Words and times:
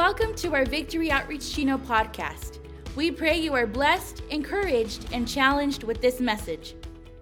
Welcome 0.00 0.34
to 0.36 0.54
our 0.54 0.64
Victory 0.64 1.10
Outreach 1.10 1.54
Chino 1.54 1.76
podcast. 1.76 2.58
We 2.96 3.10
pray 3.10 3.38
you 3.38 3.52
are 3.52 3.66
blessed, 3.66 4.22
encouraged, 4.30 5.06
and 5.12 5.28
challenged 5.28 5.82
with 5.82 6.00
this 6.00 6.20
message. 6.20 6.74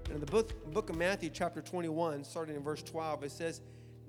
In 0.08 0.20
the 0.20 0.26
book, 0.26 0.52
book 0.72 0.88
of 0.88 0.94
Matthew, 0.94 1.28
chapter 1.28 1.60
21, 1.60 2.22
starting 2.22 2.54
in 2.54 2.62
verse 2.62 2.84
12, 2.84 3.24
it 3.24 3.32
says, 3.32 3.62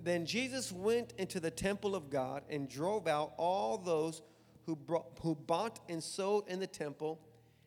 Then 0.03 0.23
Jesus 0.23 0.71
went 0.71 1.15
into 1.17 1.39
the 1.39 1.49
temple 1.49 1.95
of 1.95 2.11
God 2.11 2.43
and 2.47 2.69
drove 2.69 3.07
out 3.07 3.33
all 3.37 3.75
those 3.75 4.21
who, 4.67 4.75
brought, 4.75 5.17
who 5.23 5.33
bought 5.33 5.79
and 5.89 6.01
sold 6.01 6.47
in 6.47 6.59
the 6.59 6.67
temple 6.67 7.19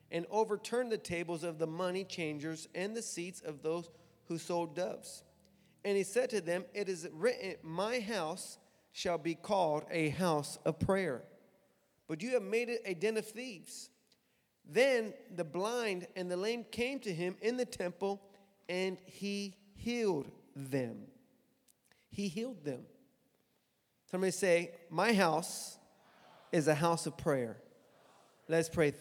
and 0.09 0.25
overturned 0.31 0.89
the 0.89 0.97
tables 0.97 1.43
of 1.43 1.59
the 1.59 1.67
money 1.67 2.05
changers 2.05 2.69
and 2.75 2.95
the 2.95 3.01
seats 3.01 3.41
of 3.41 3.61
those 3.61 3.89
who 4.29 4.37
sold 4.37 4.73
doves. 4.73 5.23
And 5.83 5.97
he 5.97 6.03
said 6.03 6.29
to 6.29 6.39
them, 6.39 6.63
It 6.73 6.87
is 6.87 7.09
written, 7.11 7.55
My 7.61 7.99
house 7.99 8.57
shall 8.93 9.17
be 9.17 9.33
called 9.35 9.83
a 9.91 10.09
house 10.09 10.57
of 10.65 10.79
prayer, 10.79 11.23
but 12.07 12.21
you 12.21 12.31
have 12.31 12.43
made 12.43 12.69
it 12.69 12.81
a 12.85 12.93
den 12.93 13.17
of 13.17 13.25
thieves. 13.25 13.89
Then 14.65 15.13
the 15.35 15.43
blind 15.43 16.07
and 16.15 16.31
the 16.31 16.37
lame 16.37 16.63
came 16.71 16.99
to 16.99 17.13
him 17.13 17.35
in 17.41 17.57
the 17.57 17.65
temple, 17.65 18.21
and 18.69 18.97
he 19.05 19.57
healed 19.75 20.31
them. 20.55 20.99
He 22.09 22.27
healed 22.27 22.63
them. 22.63 22.81
Somebody 24.09 24.31
say, 24.31 24.71
My 24.91 25.11
house 25.11 25.77
is 26.51 26.67
a 26.67 26.75
house 26.75 27.07
of 27.07 27.17
prayer. 27.17 27.57
Let's 28.47 28.69
pray. 28.69 28.93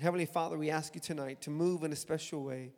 Heavenly 0.00 0.26
Father, 0.26 0.58
we 0.58 0.70
ask 0.70 0.96
you 0.96 1.00
tonight 1.00 1.40
to 1.42 1.50
move 1.50 1.84
in 1.84 1.92
a 1.92 1.96
special 1.96 2.42
way, 2.42 2.72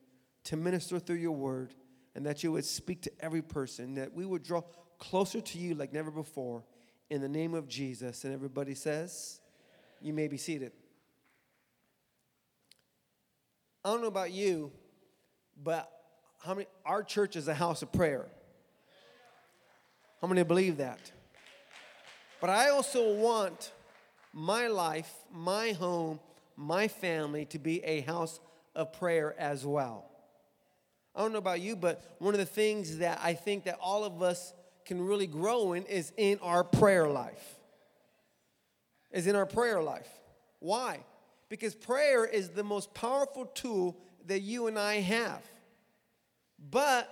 to 0.45 0.57
minister 0.57 0.99
through 0.99 1.17
your 1.17 1.33
word, 1.33 1.75
and 2.15 2.27
that 2.27 2.45
you 2.45 2.53
would 2.53 2.67
speak 2.67 3.03
to 3.03 3.13
every 3.21 3.43
person, 3.43 3.95
that 3.95 4.13
we 4.13 4.27
would 4.27 4.43
draw 4.43 4.63
closer 5.01 5.41
to 5.41 5.59
you 5.59 5.75
like 5.75 5.93
never 5.93 6.13
before. 6.13 6.63
In 7.09 7.21
the 7.21 7.29
name 7.29 7.55
of 7.55 7.67
Jesus. 7.67 8.23
And 8.23 8.33
everybody 8.33 8.77
says, 8.77 9.41
You 10.01 10.13
may 10.13 10.29
be 10.29 10.37
seated. 10.37 10.71
I 13.85 13.89
don't 13.89 14.03
know 14.03 14.09
about 14.09 14.31
you, 14.31 14.71
but 15.61 15.91
how 16.39 16.55
many 16.55 16.67
our 16.85 17.03
church 17.03 17.35
is 17.35 17.49
a 17.49 17.55
house 17.55 17.83
of 17.83 17.91
prayer. 17.91 18.27
How 20.21 20.29
many 20.29 20.43
believe 20.43 20.77
that? 20.77 21.11
But 22.41 22.51
I 22.51 22.69
also 22.69 23.15
want 23.15 23.73
my 24.33 24.69
life, 24.69 25.13
my 25.33 25.73
home, 25.73 26.21
my 26.57 26.89
family 26.89 27.47
to 27.47 27.59
be 27.59 27.83
a 27.85 28.03
house 28.03 28.39
of 28.75 28.93
prayer 28.93 29.35
as 29.39 29.65
well. 29.65 30.11
I 31.15 31.21
don't 31.21 31.33
know 31.33 31.39
about 31.39 31.61
you, 31.61 31.75
but 31.75 32.03
one 32.19 32.35
of 32.35 32.39
the 32.39 32.47
things 32.47 32.99
that 32.99 33.19
I 33.23 33.35
think 33.35 33.65
that 33.65 33.79
all 33.81 34.05
of 34.05 34.23
us 34.23 34.53
can 34.85 35.01
really 35.05 35.27
grow 35.27 35.73
in 35.73 35.85
is 35.85 36.13
in 36.17 36.39
our 36.41 36.65
prayer 36.65 37.09
life. 37.09 37.59
Is 39.11 39.27
in 39.27 39.37
our 39.37 39.47
prayer 39.47 39.83
life. 39.83 40.09
Why? 40.61 41.05
Because 41.49 41.75
prayer 41.75 42.25
is 42.25 42.51
the 42.51 42.63
most 42.63 42.95
powerful 42.95 43.47
tool 43.47 43.97
that 44.27 44.41
you 44.41 44.67
and 44.67 44.79
I 44.79 45.01
have. 45.01 45.43
But 46.71 47.09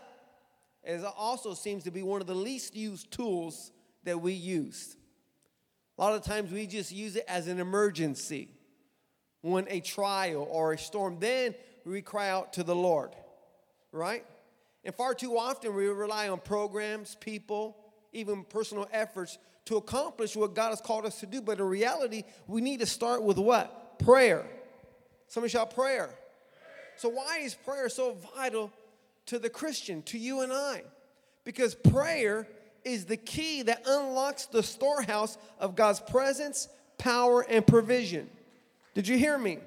it 0.84 1.04
also 1.16 1.54
seems 1.54 1.84
to 1.84 1.90
be 1.90 2.02
one 2.02 2.20
of 2.20 2.26
the 2.26 2.34
least 2.34 2.76
used 2.76 3.10
tools 3.10 3.72
that 4.04 4.20
we 4.20 4.32
use. 4.32 4.96
A 5.98 6.02
lot 6.02 6.14
of 6.14 6.22
times 6.22 6.52
we 6.52 6.66
just 6.66 6.92
use 6.92 7.16
it 7.16 7.24
as 7.26 7.48
an 7.48 7.58
emergency 7.58 8.48
when 9.40 9.66
a 9.68 9.80
trial 9.80 10.46
or 10.50 10.72
a 10.72 10.78
storm, 10.78 11.18
then 11.20 11.54
we 11.84 12.02
cry 12.02 12.28
out 12.28 12.52
to 12.54 12.62
the 12.62 12.74
Lord, 12.74 13.10
right? 13.92 14.24
And 14.88 14.94
far 14.94 15.12
too 15.12 15.36
often 15.36 15.74
we 15.74 15.86
rely 15.86 16.30
on 16.30 16.40
programs, 16.40 17.14
people, 17.16 17.76
even 18.14 18.42
personal 18.42 18.88
efforts 18.90 19.36
to 19.66 19.76
accomplish 19.76 20.34
what 20.34 20.54
God 20.54 20.70
has 20.70 20.80
called 20.80 21.04
us 21.04 21.20
to 21.20 21.26
do. 21.26 21.42
But 21.42 21.58
in 21.58 21.66
reality, 21.66 22.22
we 22.46 22.62
need 22.62 22.80
to 22.80 22.86
start 22.86 23.22
with 23.22 23.36
what? 23.36 23.98
Prayer. 23.98 24.46
Somebody 25.26 25.50
shout 25.50 25.74
prayer. 25.74 26.08
So, 26.96 27.10
why 27.10 27.40
is 27.40 27.54
prayer 27.54 27.90
so 27.90 28.16
vital 28.34 28.72
to 29.26 29.38
the 29.38 29.50
Christian, 29.50 30.00
to 30.04 30.16
you 30.16 30.40
and 30.40 30.50
I? 30.50 30.84
Because 31.44 31.74
prayer 31.74 32.48
is 32.82 33.04
the 33.04 33.18
key 33.18 33.60
that 33.64 33.82
unlocks 33.86 34.46
the 34.46 34.62
storehouse 34.62 35.36
of 35.58 35.76
God's 35.76 36.00
presence, 36.00 36.66
power, 36.96 37.42
and 37.42 37.66
provision. 37.66 38.30
Did 38.94 39.06
you 39.06 39.18
hear 39.18 39.36
me? 39.36 39.58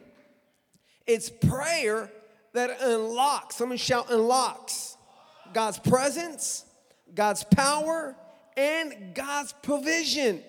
It's 1.06 1.30
prayer 1.30 2.12
that 2.54 2.82
unlocks, 2.82 3.58
someone 3.58 3.78
shout 3.78 4.08
unlocks 4.10 4.98
God's 5.54 5.80
presence, 5.80 6.66
God's 7.14 7.44
power, 7.44 8.16
and 8.58 9.14
God's 9.14 9.54
provision. 9.62 10.44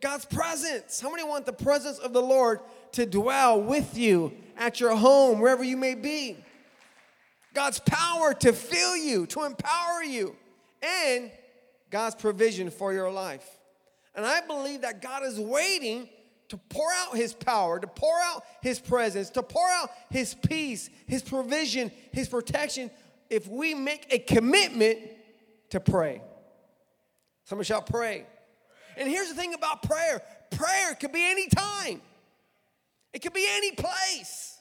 God's 0.00 0.24
presence. 0.24 1.00
How 1.00 1.10
many 1.10 1.24
want 1.24 1.46
the 1.46 1.52
presence 1.52 1.98
of 1.98 2.12
the 2.12 2.22
Lord 2.22 2.60
to 2.92 3.06
dwell 3.06 3.60
with 3.60 3.96
you 3.96 4.32
at 4.56 4.80
your 4.80 4.94
home, 4.94 5.40
wherever 5.40 5.64
you 5.64 5.76
may 5.76 5.94
be? 5.94 6.36
God's 7.54 7.80
power 7.80 8.34
to 8.34 8.52
fill 8.52 8.96
you, 8.96 9.26
to 9.28 9.44
empower 9.44 10.02
you, 10.02 10.36
and 10.82 11.30
God's 11.90 12.14
provision 12.14 12.70
for 12.70 12.92
your 12.92 13.10
life. 13.10 13.48
And 14.14 14.26
I 14.26 14.42
believe 14.42 14.82
that 14.82 15.00
God 15.00 15.22
is 15.24 15.40
waiting 15.40 16.08
to 16.48 16.56
pour 16.56 16.90
out 16.92 17.16
His 17.16 17.32
power, 17.32 17.80
to 17.80 17.86
pour 17.86 18.14
out 18.24 18.44
His 18.62 18.78
presence, 18.78 19.30
to 19.30 19.42
pour 19.42 19.68
out 19.68 19.90
His 20.10 20.34
peace, 20.34 20.90
His 21.06 21.22
provision, 21.22 21.90
His 22.12 22.28
protection 22.28 22.90
if 23.30 23.48
we 23.48 23.74
make 23.74 24.06
a 24.10 24.18
commitment 24.18 24.98
to 25.70 25.80
pray. 25.80 26.22
Somebody 27.44 27.66
shall 27.66 27.82
pray. 27.82 28.26
And 28.96 29.08
here's 29.08 29.28
the 29.28 29.34
thing 29.34 29.54
about 29.54 29.82
prayer 29.82 30.22
prayer 30.50 30.94
could 30.94 31.12
be 31.12 31.28
any 31.28 31.48
time, 31.48 32.00
it 33.12 33.20
could 33.20 33.34
be 33.34 33.46
any 33.48 33.72
place. 33.72 34.52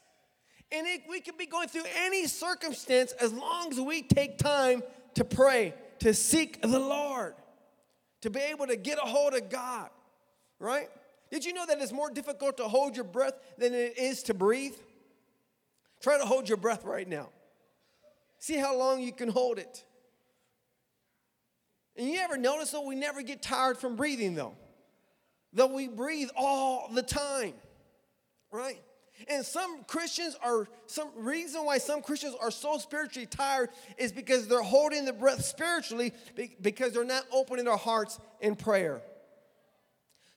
And 0.72 0.88
it, 0.88 1.02
we 1.08 1.22
could 1.22 1.38
be 1.38 1.46
going 1.46 1.68
through 1.68 1.86
any 1.96 2.26
circumstance 2.28 3.12
as 3.14 3.32
long 3.32 3.72
as 3.72 3.80
we 3.80 4.02
take 4.02 4.40
time 4.40 4.82
to 5.14 5.24
pray, 5.24 5.76
to 6.00 6.14
seek 6.14 6.60
the 6.62 6.80
Lord, 6.80 7.36
to 8.22 8.32
be 8.32 8.40
able 8.40 8.66
to 8.68 8.76
get 8.76 8.98
a 8.98 9.06
hold 9.06 9.36
of 9.36 9.50
God, 9.50 9.90
right? 10.60 10.90
Did 11.32 11.46
you 11.46 11.54
know 11.54 11.66
that 11.68 11.80
it's 11.80 11.92
more 11.92 12.10
difficult 12.10 12.58
to 12.58 12.64
hold 12.64 12.96
your 12.96 13.06
breath 13.06 13.36
than 13.58 13.74
it 13.74 13.98
is 13.98 14.24
to 14.24 14.34
breathe? 14.34 14.76
Try 16.02 16.18
to 16.18 16.26
hold 16.26 16.50
your 16.50 16.58
breath 16.58 16.84
right 16.84 17.08
now. 17.08 17.30
See 18.46 18.58
how 18.58 18.78
long 18.78 19.02
you 19.02 19.12
can 19.12 19.28
hold 19.28 19.58
it. 19.58 19.84
And 21.96 22.08
you 22.08 22.20
ever 22.20 22.38
notice 22.38 22.70
though, 22.70 22.86
we 22.86 22.94
never 22.94 23.24
get 23.24 23.42
tired 23.42 23.76
from 23.76 23.96
breathing 23.96 24.36
though. 24.36 24.54
Though 25.52 25.74
we 25.74 25.88
breathe 25.88 26.30
all 26.38 26.88
the 26.94 27.02
time, 27.02 27.56
right? 28.52 28.80
And 29.28 29.44
some 29.44 29.84
Christians 29.86 30.38
are, 30.44 30.68
some 30.86 31.10
reason 31.16 31.66
why 31.66 31.80
some 31.80 32.04
Christians 32.04 32.36
are 32.40 32.52
so 32.52 32.78
spiritually 32.78 33.26
tired 33.26 33.72
is 33.98 34.12
because 34.12 34.48
they're 34.48 34.62
holding 34.62 35.06
the 35.06 35.14
breath 35.14 35.44
spiritually 35.44 36.14
because 36.62 36.92
they're 36.94 37.04
not 37.04 37.26
opening 37.32 37.66
their 37.66 37.76
hearts 37.76 38.20
in 38.42 38.56
prayer. 38.56 39.02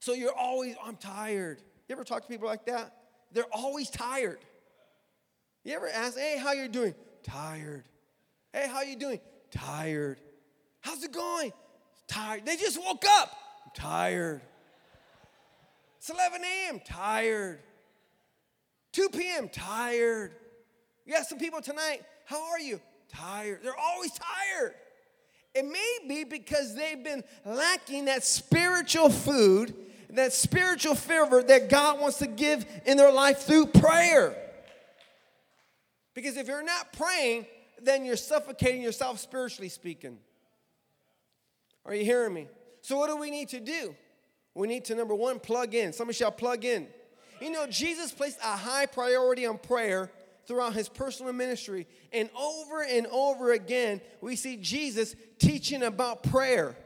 So 0.01 0.15
you're 0.15 0.35
always, 0.35 0.77
I'm 0.83 0.97
tired. 0.97 1.61
You 1.87 1.93
ever 1.95 2.05
talk 2.05 2.23
to 2.23 2.29
people 2.29 2.49
like 2.49 2.65
that? 2.65 2.91
They're 3.33 3.53
always 3.53 3.91
tired. 3.91 4.39
You 5.63 5.75
ever 5.75 5.89
ask, 5.89 6.17
hey, 6.17 6.39
how 6.39 6.53
you 6.53 6.69
doing? 6.69 6.95
Tired. 7.23 7.85
Hey, 8.53 8.67
how 8.69 8.83
you 8.83 8.97
doing? 8.97 9.21
Tired. 9.51 10.19
How's 10.81 11.03
it 11.05 11.13
going? 11.13 11.53
Tired. 12.07 12.47
They 12.47 12.57
just 12.57 12.79
woke 12.79 13.05
up. 13.07 13.37
I'm 13.65 13.73
tired. 13.75 14.43
It's 15.99 16.09
11 16.11 16.41
a.m. 16.43 16.81
Tired. 16.85 17.61
2 18.93 19.09
p.m. 19.11 19.49
Tired. 19.49 20.33
You 21.05 21.15
ask 21.15 21.29
some 21.29 21.39
people 21.39 21.61
tonight, 21.61 22.03
how 22.25 22.51
are 22.51 22.61
you? 22.61 22.81
Tired. 23.09 23.61
They're 23.63 23.79
always 23.79 24.13
tired. 24.13 24.75
It 25.55 25.65
may 25.65 25.99
be 26.07 26.25
because 26.25 26.75
they've 26.75 27.03
been 27.03 27.25
lacking 27.45 28.07
that 28.07 28.25
spiritual 28.25 29.11
food, 29.11 29.75
that 30.11 30.33
spiritual 30.33 30.95
fervor 30.95 31.43
that 31.43 31.69
God 31.69 32.01
wants 32.01 32.19
to 32.19 32.27
give 32.27 32.65
in 32.87 32.97
their 32.97 33.13
life 33.13 33.41
through 33.41 33.67
prayer. 33.67 34.37
Because 36.15 36.37
if 36.37 36.49
you're 36.49 36.63
not 36.63 36.93
praying, 36.93 37.47
then 37.83 38.05
you're 38.05 38.17
suffocating 38.17 38.83
yourself 38.83 39.19
spiritually 39.19 39.69
speaking. 39.69 40.19
Are 41.85 41.95
you 41.95 42.05
hearing 42.05 42.35
me? 42.35 42.49
So, 42.83 42.99
what 42.99 43.09
do 43.09 43.17
we 43.17 43.31
need 43.31 43.49
to 43.51 43.61
do? 43.61 43.95
We 44.55 44.69
need 44.69 44.85
to, 44.87 44.95
number 44.95 45.15
one, 45.15 45.39
plug 45.39 45.75
in. 45.75 45.93
Somebody 45.93 46.17
shall 46.17 46.33
plug 46.33 46.65
in. 46.65 46.89
You 47.41 47.51
know, 47.51 47.67
Jesus 47.67 48.13
placed 48.13 48.39
a 48.41 48.57
high 48.57 48.87
priority 48.87 49.47
on 49.47 49.59
prayer 49.59 50.11
throughout 50.47 50.75
his 50.75 50.89
personal 50.89 51.33
ministry. 51.33 51.87
And 52.13 52.29
over 52.37 52.83
and 52.83 53.07
over 53.09 53.53
again, 53.53 54.01
we 54.21 54.35
see 54.35 54.57
Jesus 54.57 55.15
teaching 55.39 55.83
about 55.83 56.23
prayer. 56.25 56.77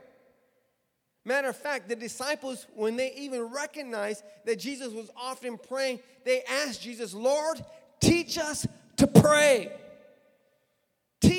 Matter 1.24 1.48
of 1.48 1.56
fact, 1.56 1.88
the 1.88 1.96
disciples, 1.96 2.66
when 2.74 2.96
they 2.96 3.12
even 3.14 3.42
recognized 3.42 4.24
that 4.44 4.58
Jesus 4.58 4.92
was 4.92 5.08
often 5.16 5.56
praying, 5.56 6.00
they 6.24 6.42
asked 6.42 6.82
Jesus, 6.82 7.14
Lord, 7.14 7.64
teach 8.00 8.36
us 8.36 8.66
to 8.96 9.06
pray. 9.06 9.72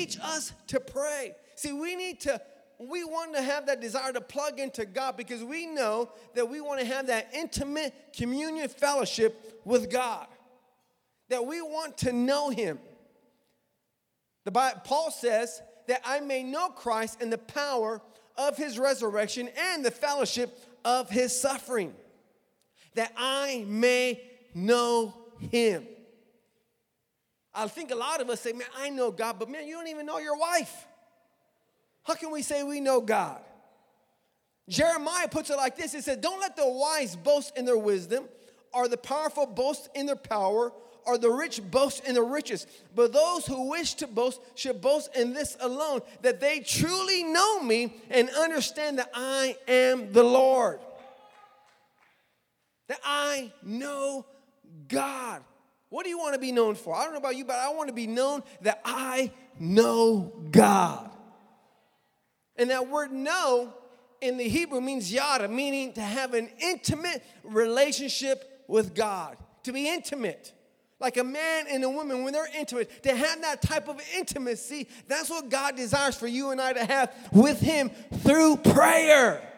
Teach 0.04 0.20
us 0.20 0.52
to 0.66 0.80
pray. 0.80 1.34
See, 1.54 1.72
we 1.72 1.96
need 1.96 2.20
to 2.22 2.38
we 2.78 3.04
want 3.04 3.34
to 3.34 3.40
have 3.40 3.66
that 3.66 3.80
desire 3.80 4.12
to 4.12 4.20
plug 4.20 4.60
into 4.60 4.84
God 4.84 5.16
because 5.16 5.42
we 5.42 5.64
know 5.64 6.10
that 6.34 6.46
we 6.46 6.60
want 6.60 6.80
to 6.80 6.86
have 6.86 7.06
that 7.06 7.30
intimate 7.32 7.94
communion 8.14 8.68
fellowship 8.68 9.62
with 9.64 9.90
God. 9.90 10.26
That 11.30 11.46
we 11.46 11.62
want 11.62 11.96
to 11.98 12.12
know 12.12 12.50
Him. 12.50 12.78
The 14.44 14.50
Bible, 14.50 14.82
Paul 14.84 15.10
says 15.10 15.62
that 15.86 16.02
I 16.04 16.20
may 16.20 16.42
know 16.42 16.68
Christ 16.68 17.22
and 17.22 17.32
the 17.32 17.38
power 17.38 18.02
of 18.36 18.58
His 18.58 18.78
resurrection 18.78 19.48
and 19.56 19.82
the 19.82 19.90
fellowship 19.90 20.58
of 20.84 21.08
His 21.08 21.40
suffering. 21.40 21.94
That 22.94 23.12
I 23.16 23.64
may 23.66 24.20
know 24.52 25.14
Him. 25.50 25.86
I 27.54 27.68
think 27.68 27.90
a 27.90 27.94
lot 27.94 28.20
of 28.20 28.28
us 28.30 28.40
say, 28.40 28.52
man, 28.52 28.66
I 28.76 28.90
know 28.90 29.10
God, 29.10 29.38
but 29.38 29.48
man, 29.48 29.66
you 29.66 29.74
don't 29.74 29.88
even 29.88 30.06
know 30.06 30.18
your 30.18 30.36
wife. 30.36 30.86
How 32.02 32.14
can 32.14 32.30
we 32.30 32.42
say 32.42 32.62
we 32.62 32.80
know 32.80 33.00
God? 33.00 33.40
Jeremiah 34.68 35.28
puts 35.28 35.50
it 35.50 35.56
like 35.56 35.76
this 35.76 35.92
He 35.92 36.00
said, 36.00 36.20
Don't 36.20 36.40
let 36.40 36.56
the 36.56 36.68
wise 36.68 37.16
boast 37.16 37.56
in 37.56 37.64
their 37.64 37.78
wisdom, 37.78 38.24
or 38.72 38.88
the 38.88 38.96
powerful 38.96 39.46
boast 39.46 39.88
in 39.94 40.06
their 40.06 40.16
power, 40.16 40.72
or 41.06 41.18
the 41.18 41.30
rich 41.30 41.60
boast 41.70 42.04
in 42.06 42.14
their 42.14 42.24
riches. 42.24 42.66
But 42.94 43.12
those 43.12 43.46
who 43.46 43.70
wish 43.70 43.94
to 43.94 44.06
boast 44.06 44.40
should 44.54 44.80
boast 44.80 45.14
in 45.16 45.34
this 45.34 45.56
alone 45.60 46.00
that 46.22 46.40
they 46.40 46.60
truly 46.60 47.24
know 47.24 47.60
me 47.60 47.94
and 48.10 48.30
understand 48.30 48.98
that 48.98 49.10
I 49.14 49.56
am 49.68 50.12
the 50.12 50.24
Lord. 50.24 50.80
That 52.88 53.00
I 53.04 53.52
know 53.62 54.26
God. 54.88 55.42
What 55.94 56.02
do 56.02 56.10
you 56.10 56.18
want 56.18 56.34
to 56.34 56.40
be 56.40 56.50
known 56.50 56.74
for? 56.74 56.92
I 56.92 57.04
don't 57.04 57.12
know 57.12 57.20
about 57.20 57.36
you, 57.36 57.44
but 57.44 57.54
I 57.54 57.72
want 57.72 57.86
to 57.86 57.94
be 57.94 58.08
known 58.08 58.42
that 58.62 58.80
I 58.84 59.30
know 59.60 60.32
God. 60.50 61.08
And 62.56 62.70
that 62.70 62.88
word 62.88 63.12
know 63.12 63.72
in 64.20 64.36
the 64.36 64.48
Hebrew 64.48 64.80
means 64.80 65.12
yada, 65.12 65.46
meaning 65.46 65.92
to 65.92 66.00
have 66.00 66.34
an 66.34 66.50
intimate 66.58 67.22
relationship 67.44 68.64
with 68.66 68.92
God, 68.92 69.36
to 69.62 69.72
be 69.72 69.88
intimate. 69.88 70.52
Like 70.98 71.16
a 71.16 71.22
man 71.22 71.66
and 71.70 71.84
a 71.84 71.88
woman, 71.88 72.24
when 72.24 72.32
they're 72.32 72.48
intimate, 72.58 73.04
to 73.04 73.14
have 73.14 73.42
that 73.42 73.62
type 73.62 73.86
of 73.86 74.00
intimacy, 74.16 74.88
that's 75.06 75.30
what 75.30 75.48
God 75.48 75.76
desires 75.76 76.16
for 76.16 76.26
you 76.26 76.50
and 76.50 76.60
I 76.60 76.72
to 76.72 76.84
have 76.84 77.14
with 77.30 77.60
Him 77.60 77.90
through 78.24 78.56
prayer. 78.56 79.48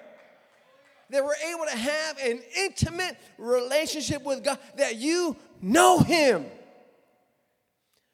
That 1.09 1.25
we're 1.25 1.33
able 1.55 1.65
to 1.65 1.79
have 1.79 2.19
an 2.19 2.43
intimate 2.59 3.17
relationship 3.39 4.23
with 4.23 4.45
God, 4.45 4.59
that 4.77 4.97
you 4.97 5.35
know 5.67 5.99
Him, 5.99 6.47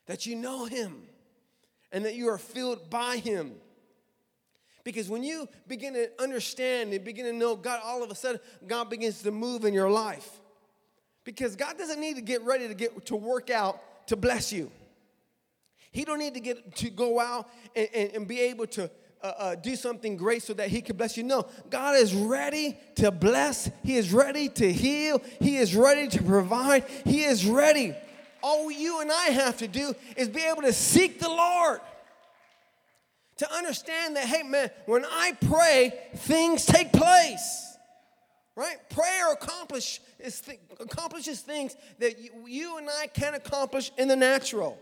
that 0.06 0.26
you 0.26 0.34
know 0.34 0.64
Him, 0.64 1.02
and 1.93 2.04
that 2.04 2.14
you 2.14 2.28
are 2.28 2.38
filled 2.38 2.90
by 2.90 3.19
Him. 3.19 3.52
Because 4.84 5.08
when 5.08 5.22
you 5.22 5.49
begin 5.69 5.94
to 5.94 6.10
understand 6.19 6.93
and 6.93 7.04
begin 7.04 7.26
to 7.26 7.32
know 7.32 7.54
God, 7.54 7.81
all 7.84 8.02
of 8.02 8.10
a 8.10 8.14
sudden, 8.14 8.40
God 8.66 8.90
begins 8.90 9.22
to 9.22 9.31
move 9.31 9.64
in 9.64 9.75
your 9.75 9.90
life. 9.90 10.28
Because 11.25 11.54
God 11.54 11.78
doesn't 11.78 12.00
need 12.00 12.16
to 12.16 12.22
get 12.22 12.43
ready 12.43 12.66
to 12.66 12.75
get 12.75 13.06
to 13.06 13.16
work 13.16 13.49
out 13.49 13.81
to 14.08 14.16
bless 14.16 14.52
you. 14.52 14.72
He 15.93 16.05
don't 16.05 16.19
need 16.19 16.34
to 16.34 16.40
get 16.40 16.75
to 16.76 16.90
go 16.90 17.20
out 17.20 17.48
and, 17.76 17.88
and, 17.94 18.10
and 18.12 18.28
be 18.28 18.40
able 18.40 18.66
to 18.69 18.90
uh, 19.22 19.26
uh, 19.38 19.54
do 19.54 19.76
something 19.76 20.16
great 20.16 20.42
so 20.42 20.52
that 20.54 20.69
he 20.69 20.80
can 20.80 20.96
bless 20.96 21.16
you. 21.16 21.22
No, 21.22 21.46
God 21.70 21.96
is 21.96 22.14
ready 22.14 22.76
to 22.96 23.10
bless. 23.10 23.70
He 23.82 23.96
is 23.96 24.12
ready 24.12 24.48
to 24.50 24.72
heal. 24.72 25.22
He 25.40 25.56
is 25.56 25.76
ready 25.76 26.08
to 26.08 26.22
provide. 26.22 26.84
He 27.04 27.24
is 27.24 27.46
ready. 27.46 27.94
All 28.42 28.70
you 28.70 29.00
and 29.00 29.12
I 29.12 29.26
have 29.26 29.58
to 29.58 29.69
do 29.69 29.94
is 30.16 30.28
be 30.28 30.42
able 30.42 30.62
to 30.62 30.72
seek 30.72 31.20
the 31.20 31.28
Lord 31.28 31.80
to 33.36 33.52
understand 33.54 34.16
that, 34.16 34.24
hey, 34.24 34.42
man, 34.42 34.70
when 34.86 35.04
I 35.04 35.36
pray, 35.40 35.92
things 36.16 36.66
take 36.66 36.92
place. 36.92 37.76
Right? 38.54 38.76
Prayer 38.90 39.32
accomplish, 39.32 40.00
th- 40.19 40.60
accomplishes 40.78 41.40
things 41.40 41.74
that 42.00 42.19
you, 42.19 42.30
you 42.46 42.78
and 42.78 42.88
I 43.00 43.06
can't 43.06 43.34
accomplish 43.34 43.90
in 43.96 44.08
the 44.08 44.16
natural. 44.16 44.78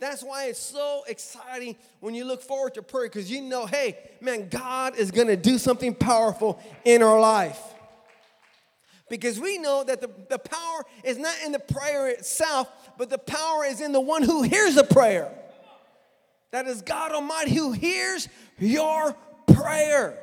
That's 0.00 0.22
why 0.22 0.46
it's 0.46 0.58
so 0.58 1.04
exciting 1.06 1.76
when 2.00 2.14
you 2.14 2.24
look 2.24 2.40
forward 2.40 2.74
to 2.74 2.82
prayer 2.82 3.04
because 3.04 3.30
you 3.30 3.42
know, 3.42 3.66
hey, 3.66 3.98
man, 4.22 4.48
God 4.48 4.96
is 4.96 5.10
going 5.10 5.28
to 5.28 5.36
do 5.36 5.58
something 5.58 5.94
powerful 5.94 6.58
in 6.86 7.02
our 7.02 7.20
life. 7.20 7.60
Because 9.10 9.38
we 9.38 9.58
know 9.58 9.84
that 9.84 10.00
the, 10.00 10.08
the 10.30 10.38
power 10.38 10.84
is 11.04 11.18
not 11.18 11.34
in 11.44 11.52
the 11.52 11.58
prayer 11.58 12.08
itself, 12.08 12.72
but 12.96 13.10
the 13.10 13.18
power 13.18 13.66
is 13.66 13.82
in 13.82 13.92
the 13.92 14.00
one 14.00 14.22
who 14.22 14.42
hears 14.42 14.76
the 14.76 14.84
prayer. 14.84 15.30
That 16.52 16.66
is 16.66 16.80
God 16.80 17.12
Almighty 17.12 17.54
who 17.54 17.72
hears 17.72 18.26
your 18.58 19.14
prayer. 19.52 20.18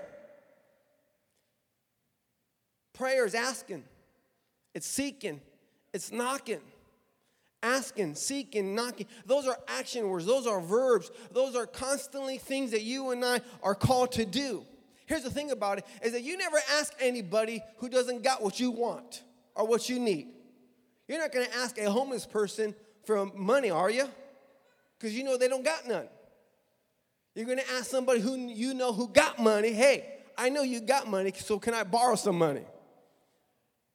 Prayer 2.94 3.28
is 3.28 3.36
asking, 3.36 3.84
it's 4.74 4.88
seeking, 4.88 5.40
it's 5.94 6.12
knocking. 6.12 6.62
Asking, 7.68 8.16
seeking, 8.16 8.74
knocking. 8.74 9.08
Those 9.26 9.46
are 9.46 9.58
action 9.68 10.08
words, 10.10 10.26
those 10.26 10.48
are 10.48 10.62
verbs, 10.62 11.12
those 11.32 11.56
are 11.56 11.66
constantly 11.66 12.38
things 12.38 12.72
that 12.72 12.84
you 12.84 13.12
and 13.12 13.26
I 13.26 13.42
are 13.62 13.76
called 13.76 14.14
to 14.14 14.26
do. 14.26 14.64
Here's 15.06 15.24
the 15.24 15.30
thing 15.30 15.52
about 15.52 15.80
it 15.80 15.86
is 16.02 16.14
that 16.14 16.24
you 16.24 16.38
never 16.38 16.58
ask 16.80 16.94
anybody 17.00 17.62
who 17.78 17.90
doesn't 17.90 18.24
got 18.24 18.42
what 18.42 18.60
you 18.60 18.72
want 18.72 19.24
or 19.54 19.68
what 19.68 19.90
you 19.90 20.00
need. 20.00 20.28
You're 21.08 21.20
not 21.20 21.34
gonna 21.34 21.48
ask 21.58 21.78
a 21.78 21.92
homeless 21.92 22.26
person 22.26 22.74
for 23.06 23.26
money, 23.26 23.70
are 23.70 23.90
you? 23.90 24.08
Because 24.98 25.16
you 25.16 25.24
know 25.24 25.38
they 25.38 25.48
don't 25.48 25.66
got 25.66 25.88
none. 25.88 26.08
You're 27.38 27.46
going 27.46 27.60
to 27.60 27.72
ask 27.74 27.86
somebody 27.86 28.20
who 28.20 28.36
you 28.36 28.74
know 28.74 28.92
who 28.92 29.08
got 29.08 29.38
money, 29.38 29.72
hey, 29.72 30.06
I 30.36 30.50
know 30.50 30.64
you 30.64 30.82
got 30.82 31.08
money, 31.08 31.32
so 31.36 31.60
can 31.60 31.76
I 31.76 31.84
borrow 31.84 32.16
some 32.16 32.36
money? 32.36 32.64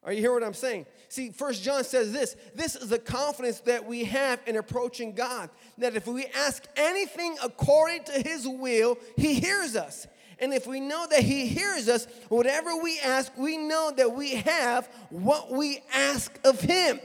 Are 0.01 0.13
you 0.13 0.21
hear 0.21 0.31
what 0.33 0.45
I'm 0.45 0.53
saying? 0.53 0.85
See, 1.13 1.29
First 1.29 1.61
John 1.61 1.83
says 1.83 2.11
this 2.11 2.35
this 2.55 2.75
is 2.75 2.89
the 2.89 2.97
confidence 2.97 3.59
that 3.61 3.85
we 3.85 4.03
have 4.05 4.39
in 4.47 4.55
approaching 4.57 5.13
God, 5.13 5.51
that 5.77 5.95
if 5.95 6.07
we 6.07 6.25
ask 6.25 6.65
anything 6.75 7.37
according 7.43 8.05
to 8.05 8.13
his 8.13 8.47
will, 8.47 8.97
he 9.15 9.35
hears 9.35 9.75
us. 9.75 10.07
And 10.39 10.51
if 10.51 10.65
we 10.65 10.79
know 10.79 11.05
that 11.11 11.21
he 11.21 11.45
hears 11.45 11.87
us, 11.87 12.07
whatever 12.29 12.75
we 12.77 12.99
ask, 12.99 13.31
we 13.37 13.57
know 13.57 13.93
that 13.95 14.15
we 14.15 14.37
have 14.37 14.89
what 15.11 15.51
we 15.51 15.83
ask 15.93 16.35
of 16.43 16.59
him 16.59 16.99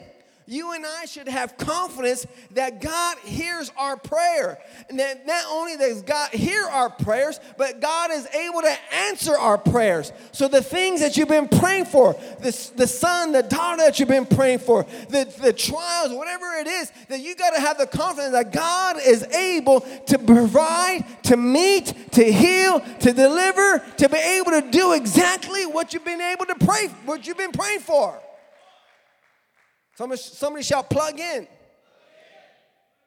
you 0.49 0.73
and 0.73 0.85
I 0.87 1.05
should 1.05 1.29
have 1.29 1.59
confidence 1.59 2.27
that 2.53 2.81
God 2.81 3.19
hears 3.19 3.71
our 3.77 3.99
prayer. 3.99 4.59
And 4.89 4.99
that 4.99 5.27
not 5.27 5.45
only 5.51 5.77
does 5.77 6.01
God 6.01 6.31
hear 6.31 6.65
our 6.65 6.89
prayers, 6.89 7.39
but 7.59 7.81
God 7.81 8.11
is 8.11 8.27
able 8.35 8.63
to 8.63 8.75
answer 8.95 9.37
our 9.37 9.59
prayers. 9.59 10.11
So 10.33 10.49
the 10.49 10.63
things 10.63 11.01
that 11.01 11.19
you've 11.19 11.29
been 11.29 11.49
praying 11.49 11.85
for, 11.85 12.15
the, 12.41 12.71
the 12.77 12.87
son, 12.87 13.33
the 13.33 13.43
daughter 13.43 13.83
that 13.83 13.99
you've 13.99 14.09
been 14.09 14.25
praying 14.25 14.61
for, 14.61 14.87
the, 15.11 15.31
the 15.43 15.53
trials, 15.53 16.15
whatever 16.15 16.55
it 16.55 16.67
is, 16.67 16.91
that 17.09 17.21
you 17.21 17.35
got 17.35 17.51
to 17.51 17.61
have 17.61 17.77
the 17.77 17.87
confidence 17.87 18.33
that 18.33 18.51
God 18.51 18.97
is 19.05 19.25
able 19.25 19.81
to 20.07 20.19
provide, 20.19 21.05
to 21.25 21.37
meet, 21.37 22.13
to 22.13 22.25
heal, 22.25 22.81
to 23.01 23.13
deliver, 23.13 23.85
to 23.99 24.09
be 24.09 24.17
able 24.17 24.53
to 24.53 24.67
do 24.71 24.95
exactly 24.95 25.67
what 25.67 25.93
you've 25.93 26.07
been 26.07 26.23
able 26.23 26.47
to 26.47 26.55
pray, 26.55 26.87
what 27.05 27.27
you've 27.27 27.37
been 27.37 27.53
praying 27.53 27.81
for. 27.81 28.19
Somebody, 29.99 30.21
somebody 30.21 30.63
shout, 30.63 30.89
plug 30.89 31.19
in. 31.19 31.49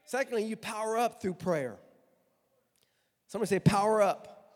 Secondly, 0.03 0.43
you 0.43 0.57
power 0.57 0.97
up 0.97 1.21
through 1.21 1.35
prayer. 1.35 1.77
Somebody 3.27 3.47
say, 3.47 3.59
power 3.59 4.01
up. 4.01 4.51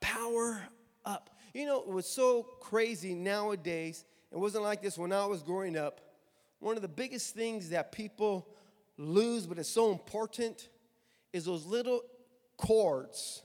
Power 0.00 0.60
up. 1.04 1.30
You 1.54 1.66
know, 1.66 1.80
it 1.80 1.86
was 1.86 2.06
so 2.06 2.42
crazy 2.58 3.14
nowadays. 3.14 4.04
It 4.32 4.36
wasn't 4.36 4.64
like 4.64 4.82
this 4.82 4.98
when 4.98 5.12
I 5.12 5.24
was 5.26 5.44
growing 5.44 5.76
up. 5.76 6.00
One 6.58 6.74
of 6.74 6.82
the 6.82 6.88
biggest 6.88 7.36
things 7.36 7.70
that 7.70 7.92
people 7.92 8.48
lose, 8.98 9.46
but 9.46 9.58
it's 9.58 9.68
so 9.68 9.92
important, 9.92 10.70
is 11.32 11.44
those 11.44 11.64
little 11.64 12.00
cords 12.56 13.44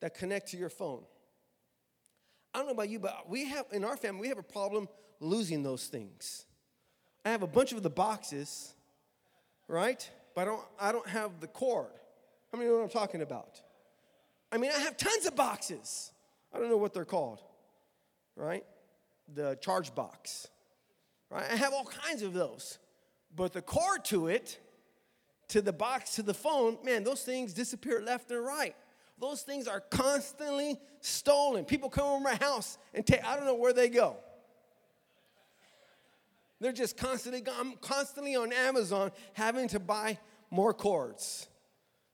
that 0.00 0.14
connect 0.14 0.48
to 0.50 0.56
your 0.56 0.70
phone. 0.70 1.04
I 2.52 2.58
don't 2.58 2.66
know 2.66 2.72
about 2.72 2.88
you, 2.88 2.98
but 2.98 3.30
we 3.30 3.44
have, 3.44 3.66
in 3.70 3.84
our 3.84 3.96
family, 3.96 4.22
we 4.22 4.28
have 4.28 4.38
a 4.38 4.42
problem 4.42 4.88
losing 5.20 5.62
those 5.62 5.86
things. 5.86 6.46
I 7.26 7.30
have 7.30 7.42
a 7.42 7.48
bunch 7.48 7.72
of 7.72 7.82
the 7.82 7.90
boxes, 7.90 8.72
right? 9.66 10.08
But 10.36 10.42
I 10.42 10.44
don't, 10.44 10.62
I 10.78 10.92
don't 10.92 11.08
have 11.08 11.40
the 11.40 11.48
cord. 11.48 11.88
How 12.52 12.58
many 12.58 12.70
know 12.70 12.76
what 12.76 12.84
I'm 12.84 12.88
talking 12.88 13.20
about? 13.20 13.60
I 14.52 14.58
mean, 14.58 14.70
I 14.72 14.78
have 14.78 14.96
tons 14.96 15.26
of 15.26 15.34
boxes. 15.34 16.12
I 16.54 16.60
don't 16.60 16.70
know 16.70 16.76
what 16.76 16.94
they're 16.94 17.04
called, 17.04 17.42
right? 18.36 18.64
The 19.34 19.58
charge 19.60 19.92
box, 19.92 20.46
right? 21.28 21.42
I 21.50 21.56
have 21.56 21.72
all 21.72 21.86
kinds 21.86 22.22
of 22.22 22.32
those. 22.32 22.78
But 23.34 23.52
the 23.52 23.62
cord 23.62 24.04
to 24.04 24.28
it, 24.28 24.60
to 25.48 25.60
the 25.60 25.72
box, 25.72 26.14
to 26.14 26.22
the 26.22 26.32
phone, 26.32 26.78
man, 26.84 27.02
those 27.02 27.22
things 27.22 27.52
disappear 27.52 28.00
left 28.02 28.30
and 28.30 28.44
right. 28.44 28.76
Those 29.18 29.42
things 29.42 29.66
are 29.66 29.80
constantly 29.80 30.78
stolen. 31.00 31.64
People 31.64 31.90
come 31.90 32.06
over 32.06 32.22
my 32.22 32.36
house 32.36 32.78
and 32.94 33.04
take, 33.04 33.24
I 33.24 33.34
don't 33.34 33.46
know 33.46 33.54
where 33.56 33.72
they 33.72 33.88
go. 33.88 34.18
They're 36.60 36.72
just 36.72 36.96
constantly, 36.96 37.42
I'm 37.58 37.74
constantly 37.76 38.34
on 38.36 38.52
Amazon 38.52 39.12
having 39.34 39.68
to 39.68 39.80
buy 39.80 40.18
more 40.50 40.72
cords, 40.72 41.48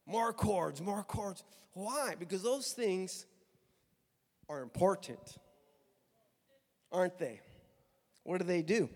more 0.07 0.33
cords, 0.33 0.81
more 0.81 1.03
cords. 1.05 1.45
Why? 1.75 2.15
Because 2.19 2.43
those 2.43 2.73
things 2.73 3.27
are 4.49 4.63
important, 4.63 5.39
aren't 6.91 7.19
they? 7.19 7.41
What 8.25 8.39
do 8.39 8.45
they 8.45 8.63
do? 8.63 8.89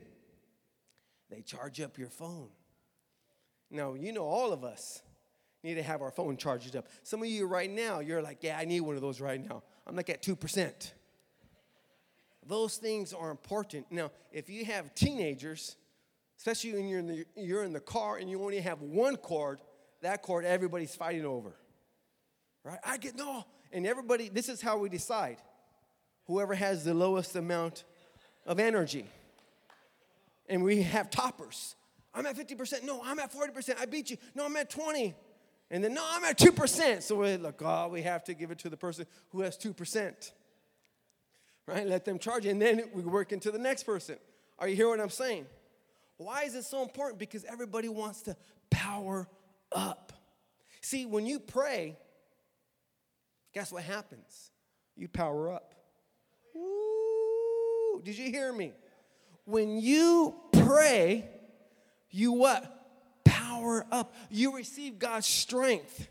They 1.30 1.42
charge 1.42 1.80
up 1.80 1.98
your 1.98 2.10
phone. 2.10 2.48
Now, 3.70 3.94
you 3.94 4.12
know, 4.12 4.24
all 4.24 4.52
of 4.52 4.64
us 4.64 5.02
need 5.62 5.74
to 5.74 5.82
have 5.82 6.02
our 6.02 6.10
phone 6.10 6.36
charged 6.36 6.76
up. 6.76 6.86
Some 7.02 7.22
of 7.22 7.28
you 7.28 7.46
right 7.46 7.70
now, 7.70 8.00
you're 8.00 8.22
like, 8.22 8.38
yeah, 8.42 8.56
I 8.58 8.64
need 8.64 8.80
one 8.80 8.94
of 8.94 9.02
those 9.02 9.20
right 9.20 9.40
now. 9.40 9.62
I'm 9.86 9.96
like 9.96 10.10
at 10.10 10.22
2%. 10.22 10.92
Those 12.46 12.76
things 12.76 13.12
are 13.12 13.30
important. 13.30 13.86
Now, 13.90 14.10
if 14.32 14.48
you 14.48 14.64
have 14.64 14.94
teenagers, 14.94 15.76
especially 16.38 16.74
when 16.74 16.88
you're 16.88 17.00
in 17.00 17.06
the, 17.06 17.24
you're 17.36 17.64
in 17.64 17.72
the 17.72 17.80
car 17.80 18.18
and 18.18 18.30
you 18.30 18.42
only 18.42 18.60
have 18.60 18.80
one 18.82 19.16
cord, 19.16 19.60
that 20.02 20.22
cord 20.22 20.44
everybody's 20.44 20.94
fighting 20.94 21.24
over. 21.24 21.54
Right? 22.62 22.78
I 22.84 22.98
get, 22.98 23.16
no. 23.16 23.44
And 23.72 23.86
everybody, 23.86 24.28
this 24.28 24.48
is 24.48 24.60
how 24.60 24.78
we 24.78 24.88
decide 24.88 25.38
whoever 26.26 26.54
has 26.54 26.84
the 26.84 26.94
lowest 26.94 27.36
amount 27.36 27.84
of 28.44 28.58
energy. 28.60 29.06
And 30.48 30.62
we 30.62 30.82
have 30.82 31.10
toppers. 31.10 31.74
I'm 32.14 32.26
at 32.26 32.36
50%. 32.36 32.84
No, 32.84 33.02
I'm 33.04 33.18
at 33.18 33.32
40%. 33.32 33.78
I 33.80 33.86
beat 33.86 34.10
you. 34.10 34.16
No, 34.34 34.46
I'm 34.46 34.56
at 34.56 34.70
20. 34.70 35.14
And 35.70 35.82
then, 35.82 35.94
no, 35.94 36.04
I'm 36.08 36.24
at 36.24 36.38
2%. 36.38 37.02
So 37.02 37.16
we're 37.16 37.38
like, 37.38 37.60
oh, 37.62 37.88
we 37.88 38.02
have 38.02 38.24
to 38.24 38.34
give 38.34 38.50
it 38.50 38.58
to 38.60 38.68
the 38.68 38.76
person 38.76 39.06
who 39.30 39.40
has 39.40 39.56
2%. 39.58 40.30
Right? 41.66 41.87
Let 41.87 42.04
them 42.04 42.18
charge. 42.18 42.46
And 42.46 42.62
then 42.62 42.85
we 42.94 43.02
work 43.02 43.32
into 43.32 43.50
the 43.50 43.58
next 43.58 43.82
person. 43.82 44.16
Are 44.58 44.68
you 44.68 44.76
hearing 44.76 44.90
what 44.90 45.00
I'm 45.00 45.11
saying? 45.11 45.46
Why 46.16 46.44
is 46.44 46.54
it 46.54 46.64
so 46.64 46.82
important? 46.82 47.18
Because 47.18 47.44
everybody 47.44 47.88
wants 47.88 48.23
to 48.23 48.37
power 48.70 49.28
up. 49.73 50.12
See, 50.80 51.04
when 51.04 51.26
you 51.26 51.40
pray, 51.40 51.96
guess 53.52 53.73
what 53.73 53.82
happens? 53.82 54.50
You 54.96 55.08
power 55.08 55.52
up. 55.52 55.75
Woo! 56.54 58.00
Did 58.02 58.16
you 58.16 58.30
hear 58.30 58.52
me? 58.52 58.73
When 59.44 59.78
you 59.78 60.35
pray, 60.52 61.28
you 62.11 62.32
what? 62.32 62.73
Power 63.25 63.87
up. 63.90 64.14
You 64.30 64.56
receive 64.56 64.99
God's 64.99 65.26
strength. 65.26 66.08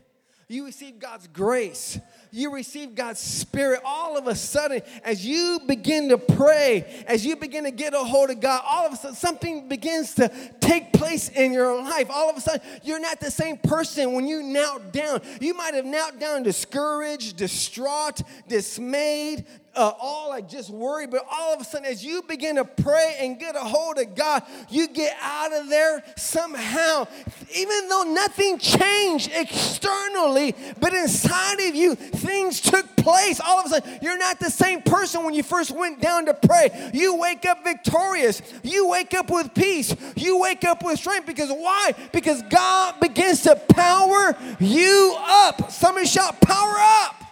You 0.48 0.64
receive 0.64 1.00
God's 1.00 1.26
grace. 1.26 1.98
You 2.30 2.54
receive 2.54 2.94
God's 2.94 3.18
spirit. 3.18 3.80
All 3.84 4.16
of 4.16 4.28
a 4.28 4.36
sudden, 4.36 4.82
as 5.02 5.26
you 5.26 5.58
begin 5.66 6.10
to 6.10 6.18
pray, 6.18 7.04
as 7.08 7.26
you 7.26 7.34
begin 7.34 7.64
to 7.64 7.72
get 7.72 7.94
a 7.94 7.98
hold 7.98 8.30
of 8.30 8.38
God, 8.38 8.62
all 8.64 8.86
of 8.86 8.92
a 8.92 8.96
sudden 8.96 9.16
something 9.16 9.68
begins 9.68 10.14
to 10.14 10.30
take 10.60 10.92
place 10.92 11.30
in 11.30 11.52
your 11.52 11.82
life. 11.82 12.08
All 12.10 12.30
of 12.30 12.36
a 12.36 12.40
sudden, 12.40 12.60
you're 12.84 13.00
not 13.00 13.18
the 13.18 13.30
same 13.30 13.56
person 13.56 14.12
when 14.12 14.28
you 14.28 14.40
knelt 14.44 14.92
down. 14.92 15.20
You 15.40 15.54
might 15.54 15.74
have 15.74 15.84
knelt 15.84 16.20
down 16.20 16.44
discouraged, 16.44 17.36
distraught, 17.36 18.22
dismayed, 18.46 19.46
uh, 19.76 19.92
all 20.00 20.30
like 20.30 20.48
just 20.48 20.70
worried, 20.70 21.10
but 21.10 21.24
all 21.30 21.54
of 21.54 21.60
a 21.60 21.64
sudden, 21.64 21.86
as 21.86 22.04
you 22.04 22.22
begin 22.22 22.56
to 22.56 22.64
pray 22.64 23.16
and 23.20 23.38
get 23.38 23.54
a 23.54 23.60
hold 23.60 23.98
of 23.98 24.14
God, 24.14 24.42
you 24.70 24.88
get 24.88 25.16
out 25.20 25.52
of 25.52 25.68
there 25.68 26.02
somehow. 26.16 27.06
Even 27.54 27.88
though 27.88 28.04
nothing 28.04 28.58
changed 28.58 29.30
externally, 29.34 30.54
but 30.80 30.92
inside 30.94 31.60
of 31.68 31.74
you, 31.74 31.94
things 31.94 32.60
took 32.60 32.96
place. 32.96 33.40
All 33.40 33.60
of 33.60 33.66
a 33.66 33.68
sudden, 33.68 33.98
you're 34.02 34.18
not 34.18 34.40
the 34.40 34.50
same 34.50 34.82
person 34.82 35.24
when 35.24 35.34
you 35.34 35.42
first 35.42 35.70
went 35.70 36.00
down 36.00 36.26
to 36.26 36.34
pray. 36.34 36.90
You 36.92 37.16
wake 37.16 37.44
up 37.44 37.62
victorious. 37.62 38.42
You 38.62 38.88
wake 38.88 39.14
up 39.14 39.30
with 39.30 39.54
peace. 39.54 39.94
You 40.16 40.40
wake 40.40 40.64
up 40.64 40.82
with 40.82 40.98
strength. 40.98 41.26
Because 41.26 41.50
why? 41.50 41.92
Because 42.12 42.42
God 42.42 42.98
begins 43.00 43.42
to 43.42 43.56
power 43.56 44.36
you 44.58 45.14
up. 45.18 45.70
Somebody 45.70 46.06
shout, 46.06 46.40
power 46.40 46.74
up. 46.78 47.25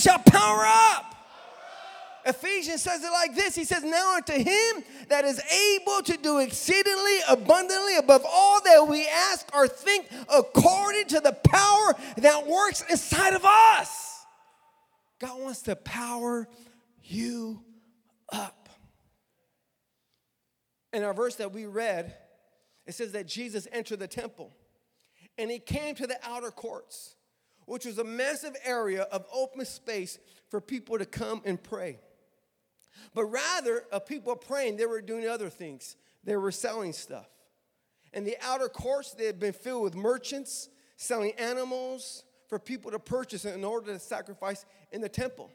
Shout, 0.00 0.24
power 0.24 0.64
up. 0.64 1.14
Ephesians 2.24 2.82
says 2.82 3.02
it 3.02 3.10
like 3.10 3.34
this 3.34 3.54
He 3.54 3.64
says, 3.64 3.82
Now 3.82 4.16
unto 4.16 4.32
him 4.32 4.84
that 5.08 5.24
is 5.24 5.40
able 5.50 6.02
to 6.02 6.16
do 6.16 6.38
exceedingly 6.38 7.18
abundantly 7.28 7.96
above 7.96 8.24
all 8.26 8.62
that 8.62 8.86
we 8.88 9.06
ask 9.08 9.54
or 9.54 9.68
think, 9.68 10.06
according 10.34 11.06
to 11.08 11.20
the 11.20 11.32
power 11.32 11.94
that 12.18 12.46
works 12.46 12.84
inside 12.88 13.34
of 13.34 13.44
us. 13.44 14.24
God 15.18 15.40
wants 15.40 15.62
to 15.62 15.76
power 15.76 16.48
you 17.02 17.62
up. 18.32 18.68
In 20.92 21.02
our 21.02 21.14
verse 21.14 21.36
that 21.36 21.52
we 21.52 21.66
read, 21.66 22.14
it 22.86 22.94
says 22.94 23.12
that 23.12 23.26
Jesus 23.26 23.68
entered 23.70 23.98
the 23.98 24.08
temple 24.08 24.52
and 25.36 25.50
he 25.50 25.58
came 25.58 25.94
to 25.96 26.06
the 26.06 26.16
outer 26.24 26.50
courts 26.50 27.16
which 27.66 27.84
was 27.84 27.98
a 27.98 28.04
massive 28.04 28.56
area 28.64 29.02
of 29.02 29.24
open 29.32 29.64
space 29.64 30.18
for 30.48 30.60
people 30.60 30.98
to 30.98 31.06
come 31.06 31.42
and 31.44 31.62
pray. 31.62 31.98
But 33.14 33.24
rather, 33.24 33.84
of 33.92 34.06
people 34.06 34.34
praying, 34.36 34.76
they 34.76 34.86
were 34.86 35.00
doing 35.00 35.26
other 35.26 35.48
things. 35.48 35.96
They 36.24 36.36
were 36.36 36.52
selling 36.52 36.92
stuff. 36.92 37.28
And 38.12 38.26
the 38.26 38.36
outer 38.42 38.68
courts, 38.68 39.12
they 39.12 39.26
had 39.26 39.38
been 39.38 39.52
filled 39.52 39.84
with 39.84 39.94
merchants 39.94 40.68
selling 40.96 41.32
animals 41.38 42.24
for 42.48 42.58
people 42.58 42.90
to 42.90 42.98
purchase 42.98 43.44
in 43.44 43.64
order 43.64 43.92
to 43.92 43.98
sacrifice 43.98 44.66
in 44.92 45.00
the 45.00 45.08
temple. 45.08 45.50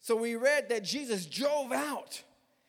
So 0.00 0.16
we 0.16 0.34
read 0.34 0.70
that 0.70 0.82
Jesus 0.82 1.26
drove 1.26 1.70
out 1.70 2.22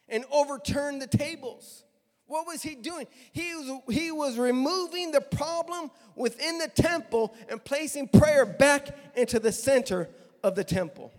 and 0.07 0.25
overturned 0.31 1.01
the 1.01 1.07
tables. 1.07 1.85
What 2.33 2.47
was 2.47 2.63
he 2.63 2.73
doing? 2.73 3.05
He 3.31 3.53
was, 3.53 3.81
he 3.91 4.09
was 4.09 4.39
removing 4.39 5.11
the 5.11 5.21
problem 5.21 5.91
within 6.15 6.57
the 6.57 6.67
temple 6.67 7.31
and 7.47 7.63
placing 7.63 8.07
prayer 8.07 8.43
back 8.43 8.87
into 9.15 9.37
the 9.37 9.51
center 9.51 10.09
of 10.41 10.55
the 10.55 10.63
temple. 10.63 11.11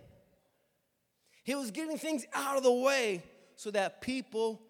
He 1.45 1.55
was 1.55 1.71
getting 1.71 1.97
things 1.97 2.25
out 2.33 2.57
of 2.57 2.63
the 2.63 2.73
way 2.73 3.23
so 3.55 3.71
that 3.71 4.01
people 4.01 4.61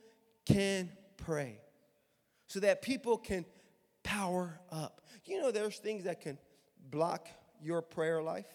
can 0.46 0.92
pray, 1.18 1.58
so 2.46 2.60
that 2.60 2.84
people 2.84 3.18
can 3.18 3.44
power 4.04 4.60
up. 4.72 5.02
You 5.26 5.42
know, 5.42 5.50
there's 5.50 5.80
things 5.80 6.04
that 6.04 6.22
can 6.22 6.38
block 6.92 7.28
your 7.60 7.82
prayer 7.82 8.22
life. 8.22 8.46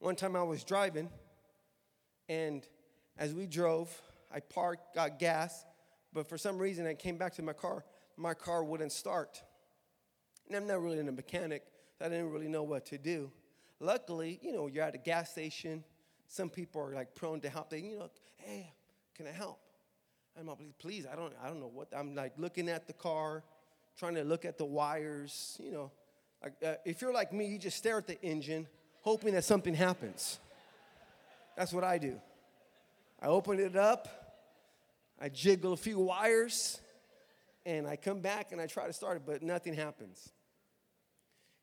One 0.00 0.16
time 0.16 0.36
I 0.36 0.42
was 0.42 0.64
driving, 0.64 1.08
and 2.28 2.62
as 3.16 3.32
we 3.32 3.46
drove, 3.46 3.90
I 4.32 4.40
parked, 4.40 4.94
got 4.94 5.18
gas, 5.18 5.64
but 6.12 6.28
for 6.28 6.38
some 6.38 6.58
reason 6.58 6.86
I 6.86 6.94
came 6.94 7.16
back 7.16 7.34
to 7.34 7.42
my 7.42 7.52
car. 7.52 7.84
My 8.16 8.34
car 8.34 8.64
wouldn't 8.64 8.92
start. 8.92 9.42
And 10.48 10.56
I'm 10.56 10.66
not 10.66 10.82
really 10.82 10.98
a 10.98 11.04
mechanic, 11.04 11.62
so 11.98 12.06
I 12.06 12.08
didn't 12.08 12.30
really 12.30 12.48
know 12.48 12.62
what 12.62 12.86
to 12.86 12.98
do. 12.98 13.30
Luckily, 13.80 14.38
you 14.42 14.52
know, 14.52 14.66
you're 14.66 14.84
at 14.84 14.94
a 14.94 14.98
gas 14.98 15.30
station. 15.30 15.84
Some 16.28 16.48
people 16.48 16.80
are 16.82 16.94
like 16.94 17.14
prone 17.14 17.40
to 17.40 17.48
help. 17.48 17.70
They, 17.70 17.80
you 17.80 17.98
know, 17.98 18.10
hey, 18.36 18.72
can 19.14 19.26
I 19.26 19.32
help? 19.32 19.58
I'm 20.38 20.46
like, 20.46 20.58
please, 20.78 21.06
I 21.10 21.14
don't, 21.16 21.32
I 21.42 21.48
don't 21.48 21.60
know 21.60 21.70
what. 21.72 21.88
I'm 21.94 22.14
like 22.14 22.32
looking 22.38 22.68
at 22.68 22.86
the 22.86 22.92
car, 22.92 23.42
trying 23.98 24.14
to 24.14 24.24
look 24.24 24.44
at 24.44 24.56
the 24.56 24.64
wires. 24.64 25.58
You 25.62 25.72
know, 25.72 25.90
like, 26.42 26.54
uh, 26.64 26.74
if 26.84 27.02
you're 27.02 27.12
like 27.12 27.32
me, 27.32 27.46
you 27.46 27.58
just 27.58 27.76
stare 27.76 27.98
at 27.98 28.06
the 28.06 28.20
engine, 28.22 28.66
hoping 29.02 29.34
that 29.34 29.44
something 29.44 29.74
happens. 29.74 30.38
That's 31.56 31.72
what 31.72 31.84
I 31.84 31.98
do. 31.98 32.18
I 33.20 33.26
open 33.26 33.60
it 33.60 33.76
up, 33.76 34.21
I 35.22 35.28
jiggle 35.28 35.72
a 35.72 35.76
few 35.76 36.00
wires, 36.00 36.80
and 37.64 37.86
I 37.86 37.94
come 37.94 38.18
back 38.18 38.50
and 38.50 38.60
I 38.60 38.66
try 38.66 38.88
to 38.88 38.92
start 38.92 39.18
it, 39.18 39.22
but 39.24 39.40
nothing 39.40 39.72
happens. 39.72 40.32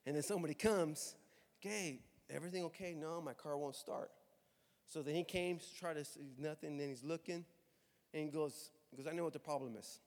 And 0.06 0.16
then 0.16 0.22
somebody 0.22 0.54
comes, 0.54 1.14
okay, 1.60 1.98
everything 2.30 2.64
okay? 2.64 2.94
No, 2.98 3.20
my 3.20 3.34
car 3.34 3.58
won't 3.58 3.76
start. 3.76 4.10
So 4.86 5.02
then 5.02 5.14
he 5.14 5.24
came 5.24 5.58
to 5.58 5.74
try 5.78 5.92
to 5.92 6.02
see 6.06 6.32
nothing, 6.38 6.78
then 6.78 6.88
he's 6.88 7.04
looking, 7.04 7.44
and 8.14 8.24
he 8.24 8.30
goes, 8.30 8.70
he 8.90 8.96
goes, 8.96 9.06
I 9.06 9.14
know 9.14 9.24
what 9.24 9.34
the 9.34 9.38
problem 9.38 9.76
is. 9.76 10.00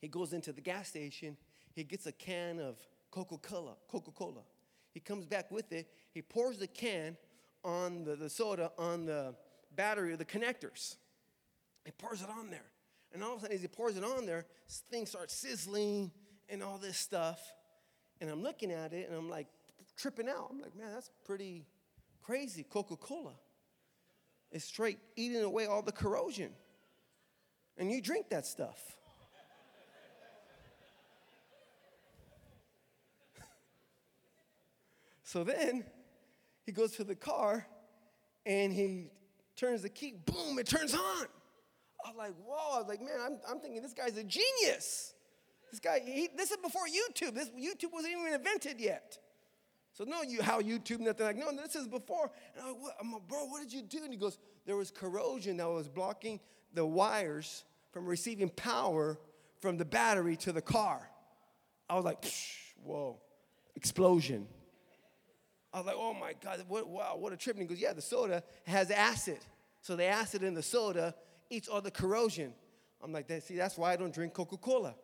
He 0.00 0.08
goes 0.08 0.32
into 0.32 0.50
the 0.50 0.62
gas 0.62 0.88
station, 0.88 1.36
he 1.74 1.84
gets 1.84 2.06
a 2.06 2.12
can 2.12 2.60
of 2.60 2.78
Coca-Cola, 3.10 3.74
Coca-Cola. 3.88 4.40
He 4.94 5.00
comes 5.00 5.26
back 5.26 5.50
with 5.50 5.70
it, 5.70 5.86
he 6.14 6.22
pours 6.22 6.56
the 6.56 6.66
can 6.66 7.18
on 7.62 8.04
the, 8.04 8.16
the 8.16 8.30
soda 8.30 8.72
on 8.78 9.04
the 9.04 9.34
battery 9.76 10.14
of 10.14 10.18
the 10.18 10.24
connectors. 10.24 10.96
He 11.88 11.92
pours 11.92 12.20
it 12.20 12.28
on 12.28 12.50
there. 12.50 12.66
And 13.14 13.24
all 13.24 13.32
of 13.32 13.38
a 13.38 13.40
sudden, 13.40 13.56
as 13.56 13.62
he 13.62 13.68
pours 13.68 13.96
it 13.96 14.04
on 14.04 14.26
there, 14.26 14.44
things 14.90 15.08
start 15.08 15.30
sizzling 15.30 16.10
and 16.50 16.62
all 16.62 16.76
this 16.76 16.98
stuff. 16.98 17.40
And 18.20 18.28
I'm 18.28 18.42
looking 18.42 18.70
at 18.70 18.92
it 18.92 19.08
and 19.08 19.16
I'm 19.16 19.30
like 19.30 19.46
tripping 19.96 20.28
out. 20.28 20.48
I'm 20.50 20.60
like, 20.60 20.76
man, 20.76 20.92
that's 20.92 21.10
pretty 21.24 21.64
crazy. 22.22 22.62
Coca 22.62 22.94
Cola 22.96 23.32
is 24.52 24.64
straight 24.64 24.98
eating 25.16 25.42
away 25.42 25.64
all 25.64 25.80
the 25.80 25.92
corrosion. 25.92 26.50
And 27.78 27.90
you 27.90 28.02
drink 28.02 28.28
that 28.28 28.44
stuff. 28.44 28.98
so 35.22 35.42
then 35.42 35.86
he 36.66 36.72
goes 36.72 36.90
to 36.96 37.04
the 37.04 37.16
car 37.16 37.66
and 38.44 38.74
he 38.74 39.06
turns 39.56 39.80
the 39.80 39.88
key, 39.88 40.12
boom, 40.26 40.58
it 40.58 40.66
turns 40.66 40.92
on. 40.92 41.28
I 42.04 42.10
was 42.10 42.16
like, 42.16 42.34
whoa. 42.44 42.76
I 42.76 42.78
was 42.78 42.88
like, 42.88 43.00
man, 43.00 43.18
I'm, 43.24 43.38
I'm 43.48 43.60
thinking 43.60 43.82
this 43.82 43.94
guy's 43.94 44.16
a 44.16 44.24
genius. 44.24 45.14
This 45.70 45.80
guy, 45.80 46.00
he, 46.04 46.28
this 46.36 46.50
is 46.50 46.56
before 46.58 46.82
YouTube. 46.86 47.34
This 47.34 47.50
YouTube 47.50 47.92
wasn't 47.92 48.14
even 48.18 48.32
invented 48.32 48.80
yet. 48.80 49.18
So 49.92 50.04
no, 50.04 50.22
you 50.22 50.42
how 50.42 50.60
YouTube 50.60 51.00
nothing 51.00 51.26
like 51.26 51.36
no. 51.36 51.50
This 51.60 51.74
is 51.74 51.88
before. 51.88 52.30
And 52.56 52.64
I'm 52.64 52.82
like? 52.82 52.92
I'm 53.00 53.12
like, 53.12 53.28
bro, 53.28 53.46
what 53.46 53.62
did 53.62 53.72
you 53.72 53.82
do? 53.82 53.98
And 54.04 54.12
he 54.12 54.18
goes, 54.18 54.38
there 54.64 54.76
was 54.76 54.90
corrosion 54.90 55.56
that 55.56 55.68
was 55.68 55.88
blocking 55.88 56.40
the 56.72 56.86
wires 56.86 57.64
from 57.90 58.06
receiving 58.06 58.48
power 58.48 59.18
from 59.60 59.76
the 59.76 59.84
battery 59.84 60.36
to 60.36 60.52
the 60.52 60.62
car. 60.62 61.10
I 61.90 61.96
was 61.96 62.04
like, 62.04 62.24
whoa, 62.82 63.18
explosion. 63.74 64.46
I 65.72 65.78
was 65.78 65.86
like, 65.86 65.96
oh 65.98 66.14
my 66.14 66.34
God, 66.42 66.64
what, 66.68 66.88
wow, 66.88 67.16
what 67.18 67.32
a 67.32 67.36
trip. 67.36 67.56
And 67.56 67.62
he 67.62 67.68
goes, 67.68 67.80
yeah, 67.80 67.92
the 67.92 68.02
soda 68.02 68.42
has 68.66 68.90
acid. 68.90 69.38
So 69.80 69.96
the 69.96 70.04
acid 70.04 70.42
in 70.42 70.54
the 70.54 70.62
soda 70.62 71.14
eats 71.50 71.68
all 71.68 71.80
the 71.80 71.90
corrosion. 71.90 72.52
I'm 73.02 73.12
like, 73.12 73.28
that 73.28 73.44
see, 73.44 73.56
that's 73.56 73.76
why 73.76 73.92
I 73.92 73.96
don't 73.96 74.12
drink 74.12 74.34
Coca 74.34 74.56
Cola. 74.56 74.94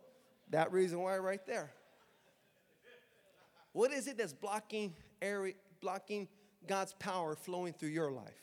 That 0.51 0.73
reason 0.73 1.01
why, 1.01 1.17
right 1.19 1.45
there. 1.47 1.73
What 3.73 3.93
is 3.93 4.07
it 4.07 4.19
that's 4.19 4.33
blocking, 4.33 4.95
area, 5.21 5.55
blocking 5.81 6.29
God's 6.67 6.93
power 6.95 7.35
flowing 7.35 7.73
through 7.73 7.89
your 7.89 8.11
life? 8.11 8.43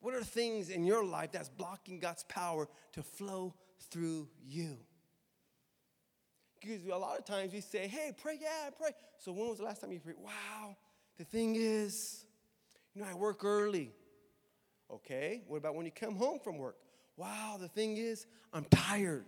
What 0.00 0.14
are 0.14 0.22
things 0.22 0.68
in 0.68 0.84
your 0.84 1.04
life 1.04 1.32
that's 1.32 1.48
blocking 1.48 1.98
God's 1.98 2.24
power 2.24 2.68
to 2.92 3.02
flow 3.02 3.54
through 3.90 4.28
you? 4.46 4.76
Because 6.60 6.84
a 6.86 6.96
lot 6.96 7.18
of 7.18 7.24
times 7.24 7.52
we 7.52 7.60
say, 7.60 7.86
hey, 7.86 8.12
pray, 8.20 8.38
yeah, 8.40 8.70
pray. 8.78 8.90
So 9.18 9.32
when 9.32 9.48
was 9.48 9.58
the 9.58 9.64
last 9.64 9.80
time 9.80 9.92
you 9.92 10.00
prayed? 10.00 10.16
Wow, 10.18 10.76
the 11.16 11.24
thing 11.24 11.56
is, 11.56 12.24
you 12.94 13.02
know, 13.02 13.08
I 13.08 13.14
work 13.14 13.44
early. 13.44 13.92
Okay, 14.90 15.42
what 15.48 15.56
about 15.56 15.74
when 15.74 15.84
you 15.84 15.92
come 15.92 16.14
home 16.14 16.38
from 16.38 16.58
work? 16.58 16.76
Wow, 17.16 17.56
the 17.60 17.68
thing 17.68 17.96
is, 17.96 18.26
I'm 18.52 18.64
tired. 18.64 19.26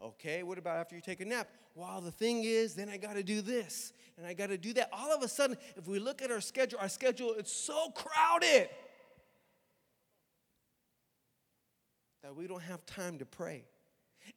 Okay, 0.00 0.42
what 0.42 0.58
about 0.58 0.76
after 0.76 0.94
you 0.94 1.02
take 1.02 1.20
a 1.20 1.24
nap? 1.24 1.48
Well, 1.74 2.00
the 2.00 2.10
thing 2.10 2.44
is, 2.44 2.74
then 2.74 2.88
I 2.88 2.96
got 2.96 3.14
to 3.14 3.22
do 3.22 3.40
this 3.40 3.92
and 4.16 4.26
I 4.26 4.34
got 4.34 4.48
to 4.48 4.58
do 4.58 4.72
that. 4.74 4.88
All 4.92 5.14
of 5.14 5.22
a 5.22 5.28
sudden, 5.28 5.56
if 5.76 5.86
we 5.86 5.98
look 5.98 6.22
at 6.22 6.30
our 6.30 6.40
schedule, 6.40 6.78
our 6.80 6.88
schedule 6.88 7.34
is 7.34 7.50
so 7.50 7.90
crowded 7.90 8.68
that 12.22 12.34
we 12.34 12.46
don't 12.46 12.62
have 12.62 12.84
time 12.86 13.18
to 13.18 13.26
pray. 13.26 13.64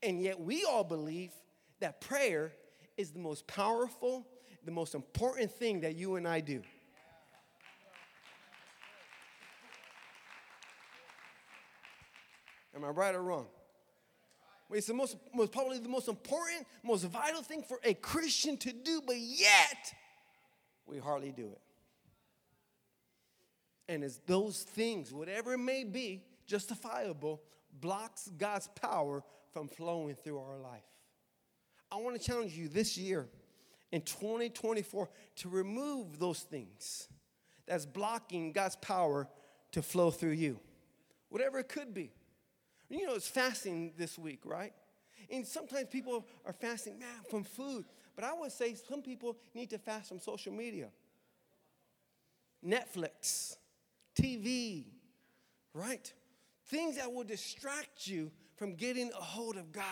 And 0.03 0.21
yet, 0.21 0.39
we 0.39 0.63
all 0.63 0.83
believe 0.83 1.31
that 1.79 2.01
prayer 2.01 2.53
is 2.97 3.11
the 3.11 3.19
most 3.19 3.47
powerful, 3.47 4.27
the 4.63 4.71
most 4.71 4.95
important 4.95 5.51
thing 5.51 5.81
that 5.81 5.95
you 5.95 6.15
and 6.15 6.27
I 6.27 6.39
do. 6.39 6.61
Am 12.81 12.87
I 12.87 12.89
right 12.89 13.13
or 13.13 13.21
wrong? 13.21 13.45
It's 14.71 14.87
the 14.87 14.93
most, 14.93 15.17
most 15.35 15.51
probably 15.51 15.77
the 15.77 15.89
most 15.89 16.07
important, 16.07 16.65
most 16.83 17.05
vital 17.05 17.43
thing 17.43 17.61
for 17.61 17.79
a 17.83 17.93
Christian 17.93 18.57
to 18.57 18.71
do, 18.71 19.01
but 19.05 19.17
yet 19.17 19.93
we 20.87 20.97
hardly 20.97 21.31
do 21.31 21.51
it. 21.51 21.61
And 23.87 24.03
it's 24.03 24.17
those 24.25 24.63
things, 24.63 25.13
whatever 25.13 25.53
it 25.53 25.59
may 25.59 25.83
be, 25.83 26.23
justifiable, 26.47 27.41
blocks 27.79 28.31
God's 28.35 28.67
power 28.69 29.23
from 29.51 29.67
flowing 29.67 30.15
through 30.15 30.39
our 30.39 30.57
life. 30.57 30.81
I 31.91 31.97
want 31.97 32.19
to 32.19 32.25
challenge 32.25 32.53
you 32.53 32.67
this 32.67 32.97
year 32.97 33.27
in 33.91 34.01
2024 34.01 35.09
to 35.35 35.49
remove 35.49 36.17
those 36.17 36.39
things 36.39 37.09
that's 37.67 37.85
blocking 37.85 38.53
God's 38.53 38.77
power 38.77 39.27
to 39.73 39.81
flow 39.83 40.09
through 40.09 40.31
you, 40.31 40.59
whatever 41.29 41.59
it 41.59 41.69
could 41.69 41.93
be. 41.93 42.11
You 42.91 43.07
know, 43.07 43.15
it's 43.15 43.27
fasting 43.27 43.93
this 43.97 44.19
week, 44.19 44.41
right? 44.43 44.73
And 45.31 45.47
sometimes 45.47 45.87
people 45.89 46.25
are 46.45 46.51
fasting, 46.51 46.99
man, 46.99 47.07
from 47.29 47.45
food. 47.45 47.85
But 48.15 48.25
I 48.25 48.33
would 48.33 48.51
say 48.51 48.75
some 48.75 49.01
people 49.01 49.37
need 49.55 49.69
to 49.69 49.77
fast 49.77 50.09
from 50.09 50.19
social 50.19 50.51
media, 50.51 50.89
Netflix, 52.65 53.55
TV, 54.13 54.83
right? 55.73 56.11
Things 56.67 56.97
that 56.97 57.11
will 57.11 57.23
distract 57.23 58.07
you 58.07 58.29
from 58.57 58.75
getting 58.75 59.09
a 59.11 59.21
hold 59.21 59.55
of 59.55 59.71
God. 59.71 59.85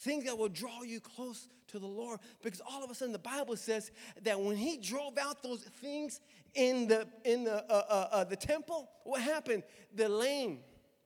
Things 0.00 0.24
that 0.24 0.36
will 0.36 0.48
draw 0.48 0.82
you 0.82 1.00
close 1.00 1.48
to 1.68 1.78
the 1.78 1.86
Lord. 1.86 2.18
Because 2.42 2.62
all 2.62 2.82
of 2.82 2.90
a 2.90 2.94
sudden 2.94 3.12
the 3.12 3.18
Bible 3.18 3.56
says 3.56 3.90
that 4.22 4.40
when 4.40 4.56
he 4.56 4.78
drove 4.78 5.18
out 5.18 5.42
those 5.42 5.60
things 5.60 6.20
in 6.54 6.88
the 6.88 7.06
in 7.24 7.44
the 7.44 7.62
uh, 7.70 7.84
uh, 7.88 8.08
uh, 8.10 8.24
the 8.24 8.36
temple, 8.36 8.88
what 9.04 9.20
happened? 9.20 9.62
The 9.94 10.08
lame 10.08 10.60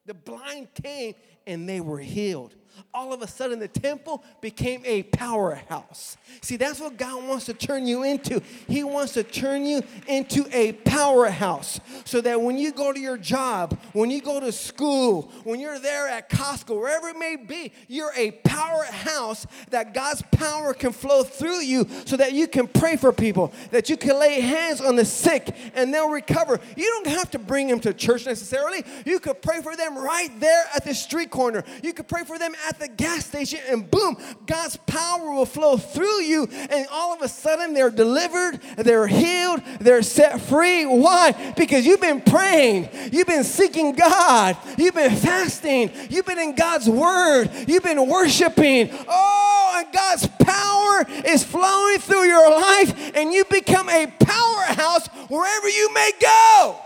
the 0.06 0.14
blind 0.14 0.68
came 0.82 1.14
and 1.46 1.68
they 1.68 1.80
were 1.80 1.98
healed. 1.98 2.54
All 2.92 3.12
of 3.12 3.22
a 3.22 3.26
sudden, 3.26 3.58
the 3.58 3.68
temple 3.68 4.22
became 4.40 4.82
a 4.84 5.02
powerhouse. 5.04 6.16
See, 6.40 6.56
that's 6.56 6.80
what 6.80 6.96
God 6.96 7.26
wants 7.26 7.46
to 7.46 7.54
turn 7.54 7.86
you 7.86 8.02
into. 8.02 8.42
He 8.68 8.84
wants 8.84 9.12
to 9.14 9.22
turn 9.22 9.64
you 9.64 9.82
into 10.06 10.46
a 10.52 10.72
powerhouse 10.72 11.80
so 12.04 12.20
that 12.20 12.40
when 12.40 12.58
you 12.58 12.72
go 12.72 12.92
to 12.92 13.00
your 13.00 13.18
job, 13.18 13.78
when 13.92 14.10
you 14.10 14.20
go 14.20 14.40
to 14.40 14.52
school, 14.52 15.30
when 15.44 15.60
you're 15.60 15.78
there 15.78 16.08
at 16.08 16.30
Costco, 16.30 16.78
wherever 16.78 17.08
it 17.08 17.18
may 17.18 17.36
be, 17.36 17.72
you're 17.88 18.12
a 18.16 18.30
powerhouse 18.30 19.46
that 19.70 19.94
God's 19.94 20.22
power 20.32 20.74
can 20.74 20.92
flow 20.92 21.22
through 21.22 21.60
you 21.60 21.86
so 22.04 22.16
that 22.16 22.32
you 22.32 22.46
can 22.46 22.66
pray 22.66 22.96
for 22.96 23.12
people, 23.12 23.52
that 23.70 23.88
you 23.88 23.96
can 23.96 24.18
lay 24.18 24.40
hands 24.40 24.80
on 24.80 24.96
the 24.96 25.04
sick 25.04 25.54
and 25.74 25.92
they'll 25.92 26.10
recover. 26.10 26.60
You 26.76 26.84
don't 26.84 27.14
have 27.16 27.30
to 27.32 27.38
bring 27.38 27.68
them 27.68 27.80
to 27.80 27.94
church 27.94 28.26
necessarily. 28.26 28.84
You 29.04 29.18
could 29.18 29.42
pray 29.42 29.62
for 29.62 29.76
them 29.76 29.96
right 29.96 30.30
there 30.40 30.64
at 30.74 30.84
the 30.84 30.94
street 30.94 31.30
corner. 31.30 31.64
You 31.82 31.92
could 31.92 32.08
pray 32.08 32.24
for 32.24 32.38
them 32.38 32.54
at 32.66 32.78
the 32.78 32.88
gas 32.88 33.26
station, 33.26 33.60
and 33.68 33.90
boom, 33.90 34.16
God's 34.46 34.76
power 34.86 35.30
will 35.30 35.46
flow 35.46 35.76
through 35.76 36.22
you. 36.22 36.48
And 36.50 36.86
all 36.90 37.14
of 37.14 37.22
a 37.22 37.28
sudden, 37.28 37.74
they're 37.74 37.90
delivered, 37.90 38.60
they're 38.76 39.06
healed, 39.06 39.62
they're 39.80 40.02
set 40.02 40.40
free. 40.40 40.84
Why? 40.84 41.52
Because 41.56 41.86
you've 41.86 42.00
been 42.00 42.20
praying, 42.20 42.88
you've 43.12 43.26
been 43.26 43.44
seeking 43.44 43.92
God, 43.92 44.56
you've 44.76 44.94
been 44.94 45.14
fasting, 45.14 45.90
you've 46.10 46.26
been 46.26 46.38
in 46.38 46.54
God's 46.54 46.88
word, 46.88 47.50
you've 47.66 47.84
been 47.84 48.06
worshiping. 48.08 48.90
Oh, 49.08 49.74
and 49.76 49.92
God's 49.92 50.26
power 50.26 51.06
is 51.26 51.44
flowing 51.44 51.98
through 51.98 52.24
your 52.24 52.50
life, 52.50 53.12
and 53.14 53.32
you 53.32 53.44
become 53.44 53.88
a 53.88 54.06
powerhouse 54.18 55.06
wherever 55.28 55.68
you 55.68 55.92
may 55.94 56.12
go. 56.20 56.80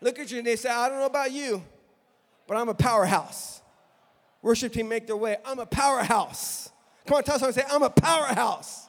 Look 0.00 0.18
at 0.18 0.30
you 0.30 0.38
and 0.38 0.46
they 0.46 0.56
say, 0.56 0.68
I 0.68 0.88
don't 0.88 0.98
know 0.98 1.06
about 1.06 1.32
you, 1.32 1.62
but 2.46 2.56
I'm 2.56 2.68
a 2.68 2.74
powerhouse. 2.74 3.55
Worship 4.46 4.74
team 4.74 4.88
make 4.88 5.08
their 5.08 5.16
way. 5.16 5.38
I'm 5.44 5.58
a 5.58 5.66
powerhouse. 5.66 6.70
Come 7.04 7.16
on, 7.16 7.24
tell 7.24 7.36
someone, 7.36 7.52
say, 7.52 7.64
I'm 7.68 7.82
a 7.82 7.90
powerhouse. 7.90 8.86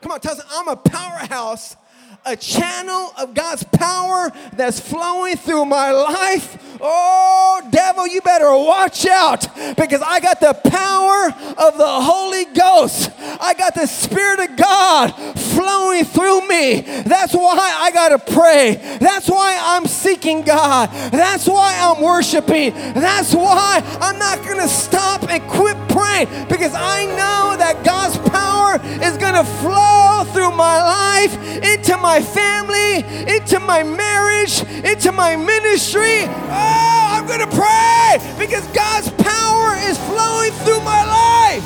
Come 0.00 0.10
on, 0.10 0.18
tell 0.18 0.34
someone, 0.34 0.52
I'm 0.52 0.68
a 0.68 0.76
powerhouse 0.76 1.76
a 2.24 2.36
channel 2.36 3.12
of 3.18 3.34
God's 3.34 3.64
power 3.64 4.32
that's 4.52 4.80
flowing 4.80 5.36
through 5.36 5.64
my 5.64 5.90
life. 5.92 6.65
Oh, 6.80 7.66
devil, 7.70 8.06
you 8.06 8.20
better 8.20 8.50
watch 8.50 9.06
out 9.06 9.46
because 9.76 10.02
I 10.02 10.20
got 10.20 10.40
the 10.40 10.52
power 10.52 11.26
of 11.66 11.78
the 11.78 11.86
Holy 11.86 12.44
Ghost. 12.46 13.10
I 13.18 13.54
got 13.54 13.74
the 13.74 13.86
Spirit 13.86 14.40
of 14.40 14.56
God 14.56 15.10
flowing 15.38 16.04
through 16.04 16.46
me. 16.48 16.80
That's 16.80 17.34
why 17.34 17.74
I 17.78 17.90
got 17.92 18.08
to 18.10 18.32
pray. 18.32 18.98
That's 19.00 19.28
why 19.28 19.58
I'm 19.60 19.86
seeking 19.86 20.42
God. 20.42 20.90
That's 21.10 21.46
why 21.46 21.76
I'm 21.80 22.02
worshiping. 22.02 22.72
That's 22.94 23.34
why 23.34 23.82
I'm 24.00 24.18
not 24.18 24.44
going 24.44 24.60
to 24.60 24.68
stop 24.68 25.28
and 25.30 25.42
quit 25.48 25.76
praying 25.88 26.28
because 26.48 26.74
I 26.74 27.06
know 27.06 27.56
that 27.56 27.82
God's 27.84 28.18
power 28.30 28.80
is 29.02 29.16
going 29.16 29.34
to 29.34 29.44
flow 29.60 30.24
through 30.32 30.52
my 30.52 30.82
life 30.82 31.34
into 31.62 31.96
my 31.96 32.20
family, 32.20 33.04
into 33.34 33.60
my 33.60 33.82
marriage, 33.82 34.62
into 34.84 35.12
my 35.12 35.36
ministry. 35.36 36.24
Oh, 36.26 36.65
Oh, 36.66 37.08
I'm 37.12 37.26
going 37.26 37.40
to 37.40 37.46
pray 37.46 38.18
because 38.38 38.66
God's 38.68 39.10
power 39.22 39.76
is 39.88 39.96
flowing 39.98 40.52
through 40.64 40.80
my 40.80 41.04
life. 41.04 41.64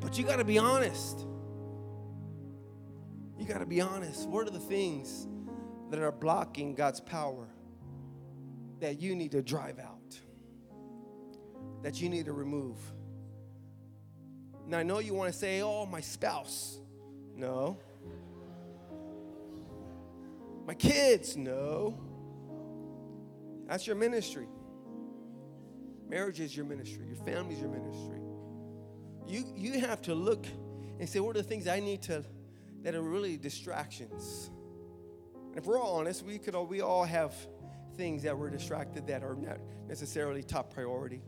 But 0.00 0.18
you 0.18 0.24
got 0.24 0.36
to 0.36 0.44
be 0.44 0.58
honest. 0.58 1.26
You 3.38 3.46
got 3.46 3.58
to 3.58 3.66
be 3.66 3.80
honest. 3.80 4.28
What 4.28 4.46
are 4.46 4.50
the 4.50 4.58
things 4.58 5.28
that 5.90 6.00
are 6.00 6.12
blocking 6.12 6.74
God's 6.74 7.00
power 7.00 7.48
that 8.80 9.00
you 9.00 9.14
need 9.14 9.32
to 9.32 9.42
drive 9.42 9.78
out? 9.78 10.02
that 11.82 12.00
you 12.00 12.08
need 12.08 12.26
to 12.26 12.32
remove. 12.32 12.78
Now, 14.72 14.78
I 14.78 14.84
know 14.84 15.00
you 15.00 15.12
want 15.12 15.30
to 15.30 15.38
say, 15.38 15.60
oh, 15.60 15.84
my 15.84 16.00
spouse. 16.00 16.78
No. 17.36 17.76
My 20.66 20.72
kids. 20.72 21.36
No. 21.36 22.00
That's 23.68 23.86
your 23.86 23.96
ministry. 23.96 24.46
Marriage 26.08 26.40
is 26.40 26.56
your 26.56 26.64
ministry. 26.64 27.04
Your 27.06 27.16
family 27.16 27.54
is 27.54 27.60
your 27.60 27.68
ministry. 27.68 28.18
You, 29.26 29.44
you 29.54 29.78
have 29.80 30.00
to 30.02 30.14
look 30.14 30.46
and 30.98 31.06
say, 31.06 31.20
what 31.20 31.36
are 31.36 31.42
the 31.42 31.46
things 31.46 31.68
I 31.68 31.78
need 31.78 32.00
to, 32.04 32.24
that 32.82 32.94
are 32.94 33.02
really 33.02 33.36
distractions? 33.36 34.48
And 35.50 35.58
if 35.58 35.66
we're 35.66 35.78
all 35.78 35.96
honest, 35.96 36.24
we 36.24 36.38
could 36.38 36.54
all, 36.54 36.64
we 36.64 36.80
all 36.80 37.04
have 37.04 37.34
things 37.98 38.22
that 38.22 38.38
we're 38.38 38.48
distracted 38.48 39.06
that 39.08 39.22
are 39.22 39.36
not 39.36 39.58
necessarily 39.86 40.42
top 40.42 40.72
priority. 40.72 41.20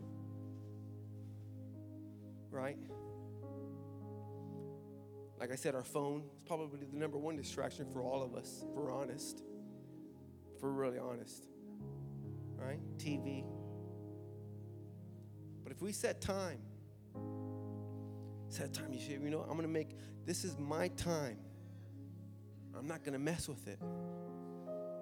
Right? 2.50 2.78
Like 5.44 5.52
I 5.52 5.56
said, 5.56 5.74
our 5.74 5.84
phone 5.84 6.22
is 6.34 6.42
probably 6.46 6.86
the 6.90 6.96
number 6.96 7.18
one 7.18 7.36
distraction 7.36 7.84
for 7.92 8.00
all 8.00 8.22
of 8.22 8.34
us, 8.34 8.64
if 8.66 8.74
we're 8.74 8.90
honest. 8.90 9.42
If 10.56 10.62
we're 10.62 10.70
really 10.70 10.98
honest. 10.98 11.48
Right? 12.56 12.80
TV. 12.96 13.44
But 15.62 15.70
if 15.70 15.82
we 15.82 15.92
set 15.92 16.22
time, 16.22 16.60
set 18.48 18.72
time, 18.72 18.94
you 18.94 18.98
say, 18.98 19.18
you 19.22 19.28
know, 19.28 19.42
I'm 19.42 19.50
going 19.50 19.64
to 19.64 19.68
make, 19.68 19.90
this 20.24 20.44
is 20.44 20.56
my 20.58 20.88
time. 20.88 21.36
I'm 22.74 22.86
not 22.86 23.04
going 23.04 23.12
to 23.12 23.18
mess 23.18 23.46
with 23.46 23.68
it. 23.68 23.78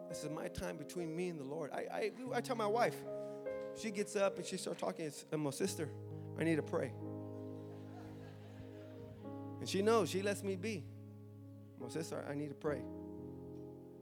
This 0.08 0.24
is 0.24 0.30
my 0.30 0.48
time 0.48 0.76
between 0.76 1.14
me 1.14 1.28
and 1.28 1.38
the 1.38 1.44
Lord. 1.44 1.70
I, 1.70 1.84
I, 1.94 2.10
I 2.34 2.40
tell 2.40 2.56
my 2.56 2.66
wife, 2.66 2.96
she 3.80 3.92
gets 3.92 4.16
up 4.16 4.38
and 4.38 4.44
she 4.44 4.56
starts 4.56 4.80
talking, 4.80 5.04
it's 5.04 5.24
my 5.30 5.50
sister, 5.50 5.88
I 6.36 6.42
need 6.42 6.56
to 6.56 6.62
pray. 6.64 6.90
And 9.62 9.68
she 9.68 9.80
knows, 9.80 10.10
she 10.10 10.22
lets 10.22 10.42
me 10.42 10.56
be. 10.56 10.82
My 11.80 11.88
sister, 11.88 12.24
I 12.28 12.34
need 12.34 12.48
to 12.48 12.54
pray. 12.54 12.80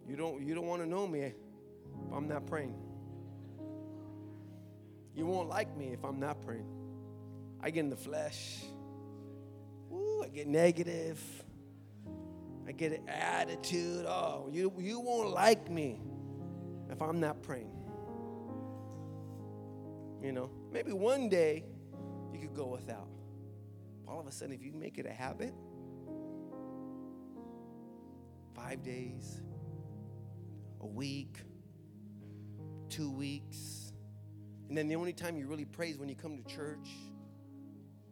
You 0.09 0.17
don't, 0.17 0.41
you 0.41 0.55
don't 0.55 0.67
want 0.67 0.81
to 0.81 0.89
know 0.89 1.07
me 1.07 1.21
if 1.21 1.35
I'm 2.11 2.27
not 2.27 2.47
praying. 2.47 2.75
You 5.15 5.27
won't 5.27 5.51
like 5.51 5.77
me 5.77 5.89
if 5.89 6.03
I'm 6.03 6.19
not 6.19 6.41
praying. 6.41 6.65
I 7.63 7.69
get 7.69 7.81
in 7.81 7.91
the 7.91 7.97
flesh. 7.97 8.63
Ooh, 9.93 10.23
I 10.25 10.29
get 10.29 10.47
negative. 10.47 11.21
I 12.67 12.73
get 12.73 12.93
an 12.93 13.07
attitude. 13.11 14.07
Oh, 14.07 14.49
you, 14.51 14.73
you 14.79 14.99
won't 14.99 15.35
like 15.35 15.71
me 15.71 16.01
if 16.89 17.03
I'm 17.03 17.21
not 17.21 17.43
praying. 17.43 17.77
You 20.23 20.33
know, 20.33 20.51
maybe 20.73 20.93
one 20.93 21.29
day 21.29 21.65
you 22.33 22.39
could 22.39 22.55
go 22.55 22.65
without. 22.65 23.09
All 24.11 24.19
of 24.19 24.27
a 24.27 24.33
sudden, 24.33 24.55
if 24.55 24.63
you 24.63 24.73
make 24.73 24.99
it 24.99 25.07
a 25.07 25.13
habit, 25.13 25.55
five 28.55 28.83
days, 28.83 29.41
a 30.81 30.87
week, 30.87 31.39
two 32.89 33.11
weeks, 33.11 33.93
and 34.69 34.77
then 34.77 34.89
the 34.89 34.97
only 34.97 35.13
time 35.13 35.37
you 35.37 35.47
really 35.47 35.65
pray 35.65 35.91
is 35.91 35.99
when 35.99 36.09
you 36.09 36.17
come 36.17 36.37
to 36.37 36.45
church, 36.45 36.89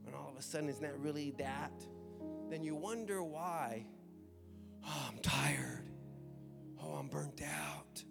and 0.06 0.14
all 0.14 0.28
of 0.30 0.37
a 0.38 0.42
sudden 0.42 0.68
it's 0.68 0.80
not 0.80 0.98
really 1.02 1.32
that, 1.38 1.72
then 2.48 2.62
you 2.62 2.74
wonder 2.74 3.22
why 3.22 3.84
Oh, 4.87 5.08
I'm 5.11 5.18
tired. 5.18 5.90
Oh, 6.82 6.92
I'm 6.92 7.08
burnt 7.08 7.42
out. 7.42 8.02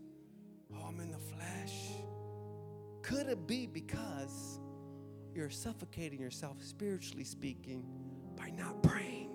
Oh, 0.73 0.86
I'm 0.88 1.00
in 1.00 1.12
the 1.12 1.17
flesh. 1.17 1.73
Could 3.02 3.28
it 3.28 3.47
be 3.47 3.65
because 3.65 4.60
you're 5.38 5.50
suffocating 5.52 6.19
yourself, 6.19 6.58
spiritually 6.63 7.23
speaking, 7.23 7.86
by 8.36 8.50
not 8.50 8.82
praying? 8.82 9.30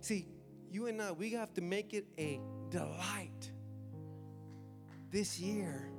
See, 0.00 0.28
you 0.70 0.86
and 0.86 1.02
I, 1.02 1.10
we 1.10 1.32
have 1.32 1.52
to 1.54 1.60
make 1.60 1.92
it 1.92 2.06
a 2.16 2.40
delight 2.70 3.50
this 5.10 5.38
year 5.38 5.90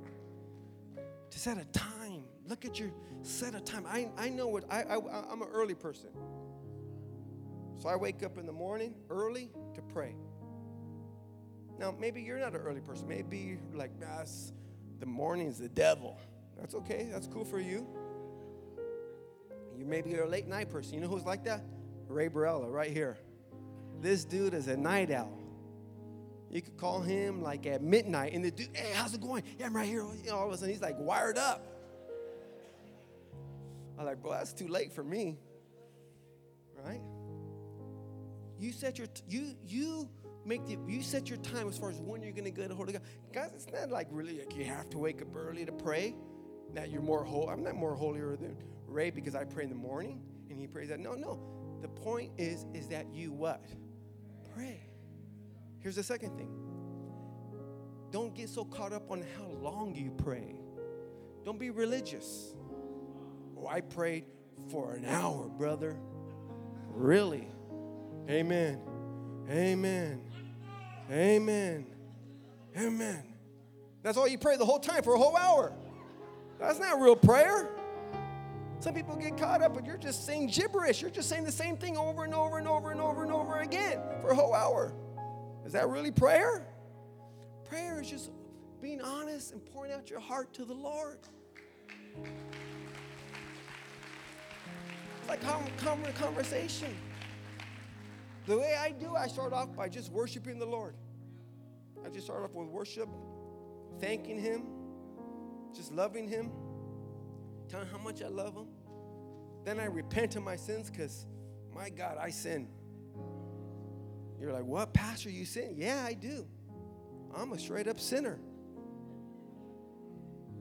to 1.30 1.38
set 1.38 1.58
a 1.58 1.64
time. 1.66 2.24
Look 2.48 2.64
at 2.64 2.78
your 2.80 2.90
set 3.22 3.54
a 3.54 3.60
time. 3.60 3.84
I, 3.86 4.08
I 4.16 4.30
know 4.30 4.48
what 4.48 4.64
I, 4.70 4.82
I 4.82 4.96
I'm 5.30 5.42
an 5.42 5.48
early 5.52 5.74
person. 5.74 6.10
So 7.78 7.88
I 7.88 7.96
wake 7.96 8.22
up 8.22 8.38
in 8.38 8.46
the 8.46 8.52
morning 8.52 8.94
early 9.10 9.50
to 9.74 9.82
pray. 9.82 10.16
Now, 11.78 11.94
maybe 11.98 12.22
you're 12.22 12.38
not 12.38 12.54
an 12.54 12.60
early 12.60 12.80
person. 12.80 13.08
Maybe 13.08 13.58
like, 13.74 13.90
ah, 14.06 14.24
the 15.00 15.06
morning's 15.06 15.58
the 15.58 15.68
devil. 15.68 16.18
That's 16.58 16.74
okay. 16.74 17.08
That's 17.10 17.26
cool 17.26 17.44
for 17.44 17.60
you. 17.60 17.86
You 19.76 19.84
maybe 19.84 20.10
you're 20.10 20.24
a 20.24 20.28
late 20.28 20.46
night 20.46 20.70
person. 20.70 20.94
You 20.94 21.00
know 21.00 21.08
who's 21.08 21.24
like 21.24 21.44
that? 21.44 21.62
Ray 22.08 22.28
Barella, 22.28 22.70
right 22.70 22.90
here. 22.90 23.16
This 24.00 24.24
dude 24.24 24.54
is 24.54 24.68
a 24.68 24.76
night 24.76 25.10
owl. 25.10 25.38
You 26.50 26.62
could 26.62 26.76
call 26.76 27.00
him 27.00 27.42
like 27.42 27.66
at 27.66 27.82
midnight, 27.82 28.32
and 28.32 28.44
the 28.44 28.50
dude, 28.50 28.68
hey, 28.72 28.92
how's 28.94 29.12
it 29.14 29.20
going? 29.20 29.42
Yeah, 29.58 29.66
I'm 29.66 29.74
right 29.74 29.88
here. 29.88 30.04
You 30.22 30.30
know, 30.30 30.36
all 30.36 30.46
of 30.46 30.52
a 30.52 30.56
sudden, 30.56 30.72
he's 30.72 30.82
like 30.82 30.96
wired 30.98 31.36
up. 31.36 31.66
I'm 33.98 34.04
like, 34.04 34.22
bro, 34.22 34.32
that's 34.32 34.52
too 34.52 34.68
late 34.68 34.92
for 34.92 35.02
me. 35.02 35.38
Right? 36.84 37.00
You 38.58 38.72
set 38.72 38.98
your 38.98 39.08
you 39.28 39.56
you 39.66 40.08
make 40.44 40.64
the 40.66 40.78
you 40.86 41.02
set 41.02 41.28
your 41.28 41.38
time 41.38 41.68
as 41.68 41.78
far 41.78 41.90
as 41.90 41.98
when 41.98 42.22
you're 42.22 42.32
gonna 42.32 42.50
go 42.50 42.68
to 42.68 42.74
Holy 42.74 42.92
God. 42.92 43.02
Guys, 43.32 43.50
it's 43.54 43.66
not 43.72 43.90
like 43.90 44.06
really 44.10 44.38
like 44.38 44.56
you 44.56 44.64
have 44.64 44.88
to 44.90 44.98
wake 44.98 45.22
up 45.22 45.34
early 45.34 45.64
to 45.64 45.72
pray. 45.72 46.14
That 46.74 46.90
you're 46.90 47.02
more 47.02 47.24
holy. 47.24 47.48
I'm 47.48 47.62
not 47.62 47.74
more 47.74 47.94
holier 47.94 48.36
than 48.36 48.56
Ray 48.86 49.10
because 49.10 49.34
I 49.34 49.44
pray 49.44 49.64
in 49.64 49.70
the 49.70 49.76
morning 49.76 50.20
and 50.50 50.58
he 50.58 50.66
prays 50.66 50.88
that. 50.88 51.00
No, 51.00 51.14
no. 51.14 51.40
The 51.80 51.88
point 51.88 52.32
is 52.38 52.66
is 52.74 52.88
that 52.88 53.06
you 53.12 53.32
what? 53.32 53.64
Pray. 54.54 54.80
Here's 55.80 55.96
the 55.96 56.02
second 56.02 56.36
thing. 56.36 56.50
Don't 58.10 58.34
get 58.34 58.48
so 58.48 58.64
caught 58.64 58.92
up 58.92 59.10
on 59.10 59.24
how 59.36 59.46
long 59.60 59.94
you 59.94 60.10
pray. 60.10 60.54
Don't 61.44 61.58
be 61.58 61.70
religious. 61.70 62.54
Oh, 63.58 63.66
I 63.66 63.80
prayed 63.80 64.24
for 64.70 64.94
an 64.94 65.04
hour, 65.04 65.48
brother. 65.48 65.96
Really? 66.88 67.48
Amen. 68.30 68.80
Amen. 69.50 70.20
Amen. 71.10 71.86
Amen. 72.76 73.24
That's 74.02 74.16
all 74.16 74.28
you 74.28 74.38
pray 74.38 74.56
the 74.56 74.64
whole 74.64 74.80
time 74.80 75.02
for 75.02 75.14
a 75.14 75.18
whole 75.18 75.36
hour. 75.36 75.72
That's 76.58 76.78
not 76.78 77.00
real 77.00 77.16
prayer. 77.16 77.70
Some 78.80 78.94
people 78.94 79.16
get 79.16 79.36
caught 79.38 79.62
up, 79.62 79.74
but 79.74 79.86
you're 79.86 79.96
just 79.96 80.26
saying 80.26 80.48
gibberish. 80.48 81.00
You're 81.00 81.10
just 81.10 81.28
saying 81.28 81.44
the 81.44 81.52
same 81.52 81.76
thing 81.76 81.96
over 81.96 82.24
and 82.24 82.34
over 82.34 82.58
and 82.58 82.68
over 82.68 82.90
and 82.90 83.00
over 83.00 83.22
and 83.22 83.32
over 83.32 83.60
again 83.60 83.98
for 84.20 84.30
a 84.30 84.34
whole 84.34 84.54
hour. 84.54 84.92
Is 85.64 85.72
that 85.72 85.88
really 85.88 86.10
prayer? 86.10 86.66
Prayer 87.64 88.00
is 88.00 88.10
just 88.10 88.30
being 88.82 89.00
honest 89.00 89.52
and 89.52 89.64
pouring 89.64 89.92
out 89.92 90.10
your 90.10 90.20
heart 90.20 90.52
to 90.54 90.66
the 90.66 90.74
Lord. 90.74 91.18
It's 95.20 95.28
like 95.28 95.40
common 95.42 96.12
conversation. 96.12 96.94
The 98.46 98.58
way 98.58 98.76
I 98.78 98.90
do, 98.90 99.16
I 99.16 99.26
start 99.26 99.54
off 99.54 99.74
by 99.74 99.88
just 99.88 100.12
worshiping 100.12 100.58
the 100.58 100.66
Lord. 100.66 100.94
I 102.04 102.10
just 102.10 102.26
start 102.26 102.44
off 102.44 102.52
with 102.52 102.68
worship, 102.68 103.08
thanking 103.98 104.38
Him, 104.38 104.73
just 105.74 105.92
loving 105.92 106.28
Him, 106.28 106.50
telling 107.68 107.88
how 107.88 107.98
much 107.98 108.22
I 108.22 108.28
love 108.28 108.54
Him. 108.54 108.68
Then 109.64 109.80
I 109.80 109.86
repent 109.86 110.36
of 110.36 110.42
my 110.42 110.56
sins 110.56 110.90
because, 110.90 111.26
my 111.74 111.90
God, 111.90 112.18
I 112.20 112.30
sin. 112.30 112.68
You're 114.40 114.52
like, 114.52 114.64
what, 114.64 114.92
Pastor, 114.92 115.30
you 115.30 115.44
sin? 115.44 115.74
Yeah, 115.76 116.04
I 116.06 116.12
do. 116.14 116.46
I'm 117.34 117.52
a 117.52 117.58
straight 117.58 117.88
up 117.88 117.98
sinner. 117.98 118.38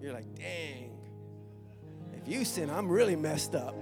You're 0.02 0.14
like, 0.14 0.34
dang. 0.36 0.98
If 2.14 2.28
you 2.28 2.46
sin, 2.46 2.70
I'm 2.70 2.88
really 2.88 3.16
messed 3.16 3.56
up. 3.56 3.76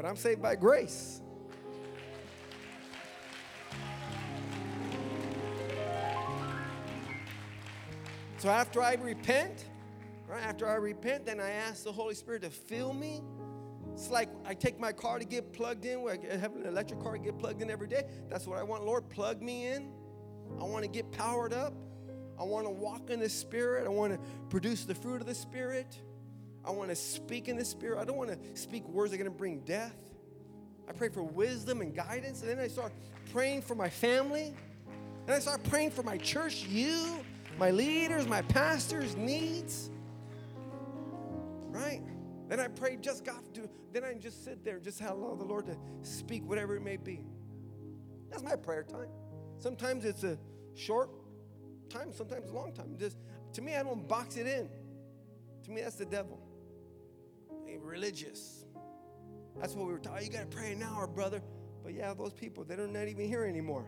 but 0.00 0.08
I'm 0.08 0.16
saved 0.16 0.40
by 0.40 0.56
grace. 0.56 1.20
So 8.40 8.48
after 8.48 8.80
I 8.80 8.94
repent, 8.94 9.66
right 10.26 10.42
after 10.42 10.66
I 10.66 10.76
repent, 10.76 11.26
then 11.26 11.40
I 11.40 11.50
ask 11.50 11.84
the 11.84 11.92
Holy 11.92 12.14
Spirit 12.14 12.40
to 12.40 12.48
fill 12.48 12.94
me. 12.94 13.20
It's 13.92 14.08
like 14.08 14.30
I 14.46 14.54
take 14.54 14.80
my 14.80 14.92
car 14.92 15.18
to 15.18 15.26
get 15.26 15.52
plugged 15.52 15.84
in. 15.84 15.98
I 16.08 16.38
have 16.38 16.56
an 16.56 16.64
electric 16.64 17.00
car 17.00 17.12
to 17.12 17.18
get 17.18 17.38
plugged 17.38 17.60
in 17.60 17.70
every 17.70 17.86
day. 17.86 18.04
That's 18.30 18.46
what 18.46 18.58
I 18.58 18.62
want. 18.62 18.86
Lord, 18.86 19.10
plug 19.10 19.42
me 19.42 19.66
in. 19.66 19.92
I 20.58 20.64
want 20.64 20.84
to 20.84 20.90
get 20.90 21.12
powered 21.12 21.52
up. 21.52 21.74
I 22.38 22.44
want 22.44 22.64
to 22.64 22.70
walk 22.70 23.10
in 23.10 23.20
the 23.20 23.28
Spirit. 23.28 23.84
I 23.84 23.90
want 23.90 24.14
to 24.14 24.20
produce 24.48 24.86
the 24.86 24.94
fruit 24.94 25.20
of 25.20 25.26
the 25.26 25.34
Spirit. 25.34 26.00
I 26.64 26.70
want 26.70 26.88
to 26.88 26.96
speak 26.96 27.46
in 27.46 27.58
the 27.58 27.64
Spirit. 27.66 28.00
I 28.00 28.06
don't 28.06 28.16
want 28.16 28.30
to 28.30 28.38
speak 28.58 28.88
words 28.88 29.10
that 29.10 29.16
are 29.16 29.22
going 29.22 29.30
to 29.30 29.38
bring 29.38 29.60
death. 29.66 29.98
I 30.88 30.92
pray 30.92 31.10
for 31.10 31.22
wisdom 31.22 31.82
and 31.82 31.94
guidance. 31.94 32.40
And 32.40 32.48
then 32.48 32.58
I 32.58 32.68
start 32.68 32.94
praying 33.34 33.60
for 33.60 33.74
my 33.74 33.90
family. 33.90 34.54
And 35.26 35.34
I 35.34 35.40
start 35.40 35.62
praying 35.64 35.90
for 35.90 36.02
my 36.02 36.16
church, 36.16 36.64
you, 36.64 37.22
my 37.60 37.70
leaders, 37.70 38.26
my 38.26 38.42
pastors' 38.42 39.14
needs. 39.14 39.90
Right? 41.68 42.02
Then 42.48 42.58
I 42.58 42.66
pray 42.66 42.96
just 43.00 43.24
God 43.24 43.42
to, 43.54 43.68
then 43.92 44.02
I 44.02 44.14
just 44.14 44.44
sit 44.44 44.64
there 44.64 44.76
and 44.76 44.84
just 44.84 45.00
allow 45.00 45.36
the 45.36 45.44
Lord 45.44 45.66
to 45.66 45.76
speak 46.02 46.44
whatever 46.48 46.74
it 46.74 46.82
may 46.82 46.96
be. 46.96 47.20
That's 48.30 48.42
my 48.42 48.56
prayer 48.56 48.82
time. 48.82 49.08
Sometimes 49.58 50.04
it's 50.04 50.24
a 50.24 50.36
short 50.74 51.10
time, 51.88 52.12
sometimes 52.12 52.50
a 52.50 52.52
long 52.52 52.72
time. 52.72 52.96
Just 52.98 53.18
to 53.52 53.62
me, 53.62 53.76
I 53.76 53.84
don't 53.84 54.08
box 54.08 54.36
it 54.36 54.48
in. 54.48 54.68
To 55.64 55.70
me, 55.70 55.82
that's 55.82 55.94
the 55.96 56.06
devil 56.06 56.40
religious. 57.82 58.64
That's 59.58 59.74
what 59.74 59.86
we 59.86 59.92
were 59.92 59.98
taught. 59.98 60.18
Oh, 60.18 60.22
you 60.22 60.30
got 60.30 60.50
to 60.50 60.56
pray 60.56 60.72
an 60.72 60.82
hour, 60.82 61.06
brother. 61.06 61.42
But 61.82 61.94
yeah, 61.94 62.14
those 62.14 62.32
people, 62.32 62.64
they're 62.64 62.86
not 62.86 63.08
even 63.08 63.26
here 63.26 63.44
anymore 63.44 63.84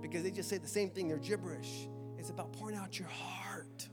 because 0.00 0.22
they 0.22 0.30
just 0.30 0.48
say 0.48 0.58
the 0.58 0.68
same 0.68 0.90
thing. 0.90 1.08
They're 1.08 1.18
gibberish. 1.18 1.88
It's 2.18 2.30
about 2.30 2.52
pouring 2.52 2.76
out 2.76 2.98
your 2.98 3.08
heart, 3.08 3.88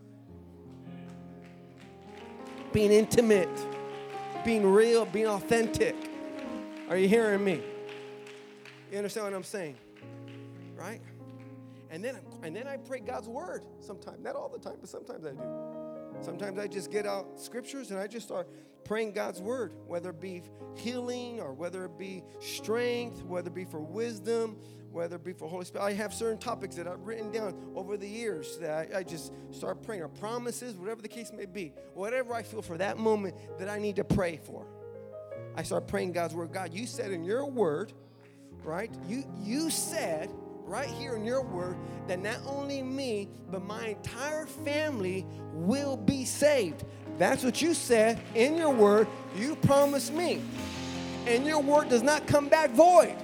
being 2.73 2.91
intimate, 2.91 3.49
being 4.43 4.65
real, 4.65 5.05
being 5.05 5.27
authentic. 5.27 5.95
Are 6.89 6.97
you 6.97 7.07
hearing 7.07 7.43
me? 7.43 7.61
You 8.91 8.97
understand 8.97 9.25
what 9.25 9.33
I'm 9.33 9.43
saying? 9.43 9.75
Right? 10.75 11.01
And 11.89 12.03
then, 12.03 12.17
and 12.43 12.55
then 12.55 12.67
I 12.67 12.77
pray 12.77 12.99
God's 12.99 13.27
word 13.27 13.63
sometimes. 13.79 14.19
Not 14.21 14.35
all 14.35 14.49
the 14.49 14.59
time, 14.59 14.77
but 14.79 14.89
sometimes 14.89 15.25
I 15.25 15.31
do. 15.31 15.41
Sometimes 16.25 16.57
I 16.57 16.65
just 16.67 16.91
get 16.91 17.05
out 17.05 17.39
scriptures 17.39 17.91
and 17.91 17.99
I 17.99 18.07
just 18.07 18.25
start 18.25 18.47
praying 18.83 19.11
God's 19.11 19.39
word, 19.39 19.73
whether 19.85 20.09
it 20.09 20.19
be 20.19 20.41
healing 20.75 21.39
or 21.39 21.53
whether 21.53 21.85
it 21.85 21.99
be 21.99 22.23
strength, 22.39 23.23
whether 23.23 23.49
it 23.49 23.53
be 23.53 23.63
for 23.63 23.79
wisdom, 23.79 24.57
whether 24.91 25.17
it 25.17 25.23
be 25.23 25.33
for 25.33 25.47
Holy 25.47 25.65
Spirit. 25.65 25.83
I 25.85 25.93
have 25.93 26.15
certain 26.15 26.39
topics 26.39 26.75
that 26.77 26.87
I've 26.87 27.05
written 27.05 27.31
down 27.31 27.55
over 27.75 27.95
the 27.95 28.07
years 28.07 28.57
that 28.57 28.91
I, 28.95 28.99
I 28.99 29.03
just 29.03 29.33
start 29.51 29.83
praying, 29.83 30.01
or 30.01 30.07
promises, 30.07 30.75
whatever 30.75 31.03
the 31.03 31.07
case 31.07 31.31
may 31.31 31.45
be. 31.45 31.73
Whatever 31.93 32.33
I 32.33 32.41
feel 32.41 32.63
for 32.63 32.77
that 32.79 32.97
moment 32.97 33.35
that 33.59 33.69
I 33.69 33.77
need 33.77 33.97
to 33.97 34.03
pray 34.03 34.37
for. 34.37 34.65
I 35.55 35.61
start 35.61 35.87
praying 35.87 36.13
God's 36.13 36.33
word. 36.33 36.51
God, 36.51 36.73
you 36.73 36.87
said 36.87 37.11
in 37.11 37.23
your 37.23 37.45
word, 37.45 37.93
right? 38.63 38.91
You 39.07 39.25
you 39.43 39.69
said 39.69 40.31
right 40.65 40.89
here 40.89 41.15
in 41.15 41.23
your 41.23 41.43
word 41.43 41.77
that 42.07 42.19
not 42.21 42.39
only 42.45 42.81
me, 42.81 43.29
but 43.49 43.63
my 43.63 43.89
entire 43.89 44.45
family 44.45 45.25
will 45.53 45.95
be 45.95 46.25
saved. 46.25 46.83
That's 47.17 47.43
what 47.43 47.61
you 47.61 47.73
said 47.73 48.21
in 48.33 48.55
your 48.55 48.71
word. 48.71 49.07
You 49.35 49.55
promised 49.55 50.13
me. 50.13 50.41
And 51.27 51.45
your 51.45 51.61
word 51.61 51.89
does 51.89 52.03
not 52.03 52.27
come 52.27 52.49
back 52.49 52.71
void. 52.71 53.15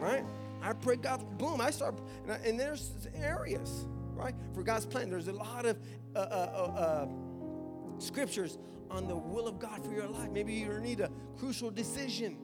Right? 0.00 0.24
I 0.62 0.72
pray 0.72 0.96
God, 0.96 1.38
boom, 1.38 1.60
I 1.60 1.70
start, 1.70 1.94
and, 2.22 2.32
I, 2.32 2.36
and 2.36 2.58
there's 2.58 2.92
areas, 3.14 3.86
right, 4.14 4.34
for 4.54 4.62
God's 4.62 4.86
plan. 4.86 5.10
There's 5.10 5.28
a 5.28 5.32
lot 5.32 5.66
of 5.66 5.78
uh, 6.14 6.18
uh, 6.18 6.22
uh, 6.22 6.80
uh 6.80 7.06
scriptures 7.98 8.58
on 8.90 9.08
the 9.08 9.16
will 9.16 9.48
of 9.48 9.58
God 9.58 9.84
for 9.84 9.92
your 9.92 10.08
life. 10.08 10.30
Maybe 10.30 10.54
you 10.54 10.78
need 10.80 11.00
a 11.00 11.10
crucial 11.38 11.70
decision. 11.70 12.36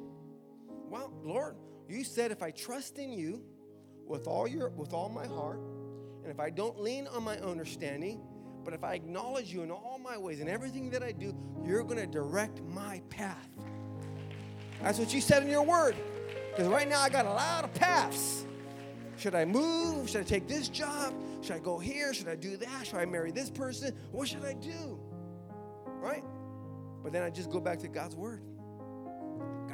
Well, 0.89 1.13
Lord, 1.23 1.57
you 1.89 2.05
said 2.05 2.31
if 2.31 2.43
I 2.43 2.51
trust 2.51 2.99
in 2.99 3.13
you 3.13 3.43
with 4.07 4.27
all 4.27 4.49
your 4.49 4.71
with 4.71 4.93
all 4.93 5.09
my 5.09 5.27
heart, 5.27 5.61
and 6.23 6.31
if 6.31 6.41
I 6.41 6.51
don't 6.51 6.81
lean 6.81 7.07
on 7.07 7.23
my 7.23 7.39
understanding, 7.39 8.21
but 8.65 8.75
if 8.75 8.85
I 8.85 8.95
acknowledge 8.95 9.53
you 9.53 9.63
in 9.63 9.71
all 9.71 9.99
my 10.03 10.19
ways 10.19 10.41
and 10.41 10.49
everything 10.49 10.91
that 10.91 11.03
I 11.03 11.13
do, 11.13 11.35
you're 11.65 11.83
going 11.83 11.99
to 11.99 12.07
direct 12.07 12.63
my 12.63 13.01
path. 13.09 13.49
That's 14.83 14.99
what 14.99 15.13
you 15.13 15.21
said 15.21 15.43
in 15.43 15.49
your 15.49 15.63
word. 15.63 15.97
Because 16.51 16.69
right 16.69 16.89
now 16.89 17.01
I 17.01 17.09
got 17.09 17.27
a 17.27 17.31
lot 17.31 17.65
of 17.65 17.73
paths. 17.75 18.45
Should 19.17 19.35
I 19.35 19.45
move? 19.45 20.09
Should 20.09 20.21
I 20.21 20.25
take 20.25 20.47
this 20.47 20.69
job? 20.69 21.15
Should 21.43 21.57
I 21.57 21.59
go 21.59 21.79
here? 21.79 22.15
Should 22.15 22.29
I 22.29 22.37
do 22.37 22.57
that? 22.57 22.87
Should 22.87 22.97
I 22.97 23.05
marry 23.05 23.31
this 23.31 23.51
person? 23.51 23.97
What 24.13 24.29
should 24.29 24.45
I 24.45 24.53
do? 24.53 24.99
Right? 25.87 26.25
But 27.03 27.13
then 27.13 27.23
I 27.23 27.31
just 27.31 27.51
go 27.51 27.61
back 27.61 27.79
to 27.81 27.89
God's 27.89 28.15
word. 28.15 28.43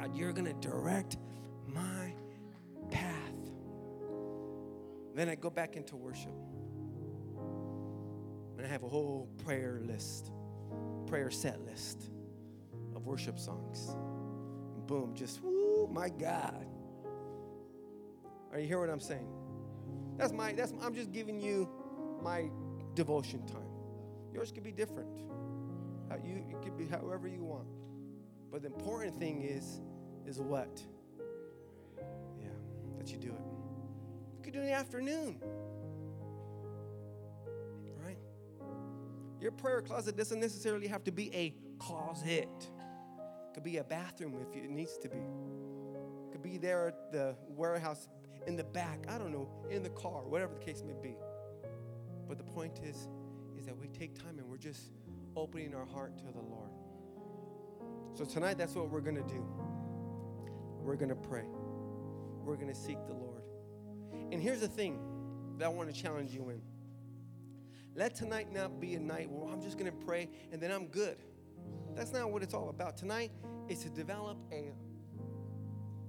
God, 0.05 0.15
you're 0.15 0.33
going 0.33 0.45
to 0.45 0.67
direct 0.67 1.17
my 1.67 2.13
path. 2.91 3.11
Then 5.15 5.29
I 5.29 5.35
go 5.35 5.49
back 5.49 5.75
into 5.75 5.95
worship. 5.95 6.33
And 8.57 8.65
I 8.65 8.69
have 8.69 8.83
a 8.83 8.87
whole 8.87 9.27
prayer 9.43 9.81
list, 9.83 10.31
prayer 11.07 11.31
set 11.31 11.59
list 11.61 12.09
of 12.95 13.05
worship 13.05 13.39
songs. 13.39 13.95
And 14.75 14.85
boom, 14.85 15.15
just, 15.15 15.41
whoo, 15.41 15.87
my 15.91 16.09
God. 16.09 16.67
Are 18.51 18.59
you 18.59 18.67
hear 18.67 18.79
what 18.79 18.89
I'm 18.89 18.99
saying? 18.99 19.27
That's 20.17 20.33
my, 20.33 20.53
that's, 20.53 20.71
my, 20.71 20.85
I'm 20.85 20.93
just 20.93 21.11
giving 21.11 21.41
you 21.41 21.69
my 22.21 22.49
devotion 22.93 23.45
time. 23.47 23.61
Yours 24.33 24.51
could 24.51 24.63
be 24.63 24.71
different. 24.71 25.09
How 26.09 26.17
you, 26.17 26.43
it 26.49 26.61
could 26.61 26.77
be 26.77 26.85
however 26.85 27.27
you 27.27 27.43
want. 27.43 27.67
But 28.51 28.61
the 28.61 28.67
important 28.67 29.19
thing 29.19 29.41
is, 29.41 29.81
is 30.27 30.39
what? 30.39 30.81
Yeah, 32.39 32.47
that 32.97 33.11
you 33.11 33.17
do 33.17 33.29
it. 33.29 33.43
You 34.37 34.43
could 34.43 34.53
do 34.53 34.59
it 34.59 34.63
in 34.63 34.67
the 34.67 34.73
afternoon. 34.73 35.39
Right? 38.03 38.17
Your 39.39 39.51
prayer 39.51 39.81
closet 39.81 40.17
doesn't 40.17 40.39
necessarily 40.39 40.87
have 40.87 41.03
to 41.05 41.11
be 41.11 41.33
a 41.33 41.53
closet. 41.79 42.49
It 42.49 43.53
could 43.53 43.63
be 43.63 43.77
a 43.77 43.83
bathroom 43.83 44.35
if 44.41 44.55
it 44.55 44.69
needs 44.69 44.97
to 44.97 45.09
be. 45.09 45.17
It 45.17 46.31
could 46.31 46.41
be 46.41 46.57
there 46.57 46.87
at 46.89 47.11
the 47.11 47.35
warehouse 47.47 48.07
in 48.47 48.55
the 48.55 48.63
back. 48.63 49.05
I 49.07 49.17
don't 49.17 49.31
know, 49.31 49.47
in 49.69 49.83
the 49.83 49.89
car, 49.89 50.23
whatever 50.23 50.53
the 50.53 50.65
case 50.65 50.83
may 50.85 50.95
be. 51.01 51.15
But 52.27 52.37
the 52.37 52.43
point 52.43 52.79
is, 52.83 53.07
is 53.57 53.65
that 53.65 53.77
we 53.77 53.87
take 53.87 54.15
time 54.15 54.39
and 54.39 54.49
we're 54.49 54.57
just 54.57 54.91
opening 55.35 55.73
our 55.75 55.85
heart 55.85 56.17
to 56.17 56.25
the 56.25 56.41
Lord. 56.41 56.71
So 58.13 58.25
tonight, 58.25 58.57
that's 58.57 58.75
what 58.75 58.89
we're 58.89 59.01
going 59.01 59.17
to 59.17 59.23
do. 59.23 59.45
We're 60.85 60.95
going 60.95 61.09
to 61.09 61.15
pray. 61.15 61.45
We're 62.43 62.57
going 62.57 62.67
to 62.67 62.75
seek 62.75 62.97
the 63.07 63.13
Lord. 63.13 63.41
And 64.31 64.39
here's 64.41 64.61
the 64.61 64.67
thing 64.67 64.99
that 65.57 65.65
I 65.65 65.67
want 65.67 65.93
to 65.93 65.99
challenge 65.99 66.31
you 66.31 66.49
in. 66.49 66.61
Let 67.95 68.13
tonight 68.13 68.53
not 68.53 68.79
be 68.79 68.93
a 68.93 68.99
night 68.99 69.31
where 69.31 69.49
oh, 69.49 69.51
I'm 69.51 69.61
just 69.61 69.79
going 69.79 69.91
to 69.91 70.05
pray 70.05 70.29
and 70.51 70.61
then 70.61 70.71
I'm 70.71 70.85
good. 70.87 71.17
That's 71.95 72.13
not 72.13 72.31
what 72.31 72.43
it's 72.43 72.53
all 72.53 72.69
about. 72.69 72.97
Tonight 72.97 73.31
is 73.67 73.79
to 73.79 73.89
develop 73.89 74.37
a, 74.51 74.73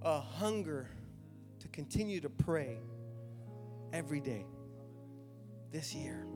a 0.02 0.20
hunger 0.20 0.90
to 1.60 1.68
continue 1.68 2.20
to 2.20 2.28
pray 2.28 2.78
every 3.94 4.20
day 4.20 4.44
this 5.72 5.94
year. 5.94 6.26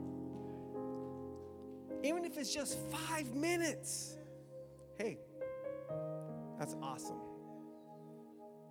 Even 2.03 2.25
if 2.25 2.39
it's 2.39 2.55
just 2.55 2.79
five 2.91 3.35
minutes. 3.35 4.17
Hey, 4.97 5.19
that's 6.59 6.75
awesome. 6.81 7.30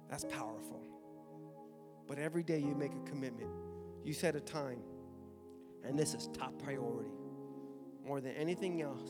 That's 0.09 0.25
powerful. 0.25 0.81
But 2.07 2.17
every 2.17 2.43
day 2.43 2.59
you 2.59 2.73
make 2.75 2.91
a 2.93 3.09
commitment, 3.09 3.49
you 4.03 4.13
set 4.13 4.35
a 4.35 4.39
time, 4.39 4.81
and 5.83 5.97
this 5.97 6.13
is 6.13 6.27
top 6.33 6.57
priority. 6.61 7.11
More 8.05 8.19
than 8.19 8.33
anything 8.33 8.81
else, 8.81 9.07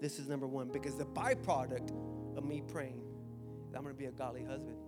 this 0.00 0.18
is 0.18 0.28
number 0.28 0.46
one 0.46 0.68
because 0.68 0.96
the 0.96 1.06
byproduct 1.06 1.90
of 2.36 2.44
me 2.44 2.62
praying 2.66 3.02
I'm 3.74 3.82
going 3.82 3.94
to 3.94 3.98
be 3.98 4.06
a 4.06 4.12
godly 4.12 4.42
husband. 4.42 4.78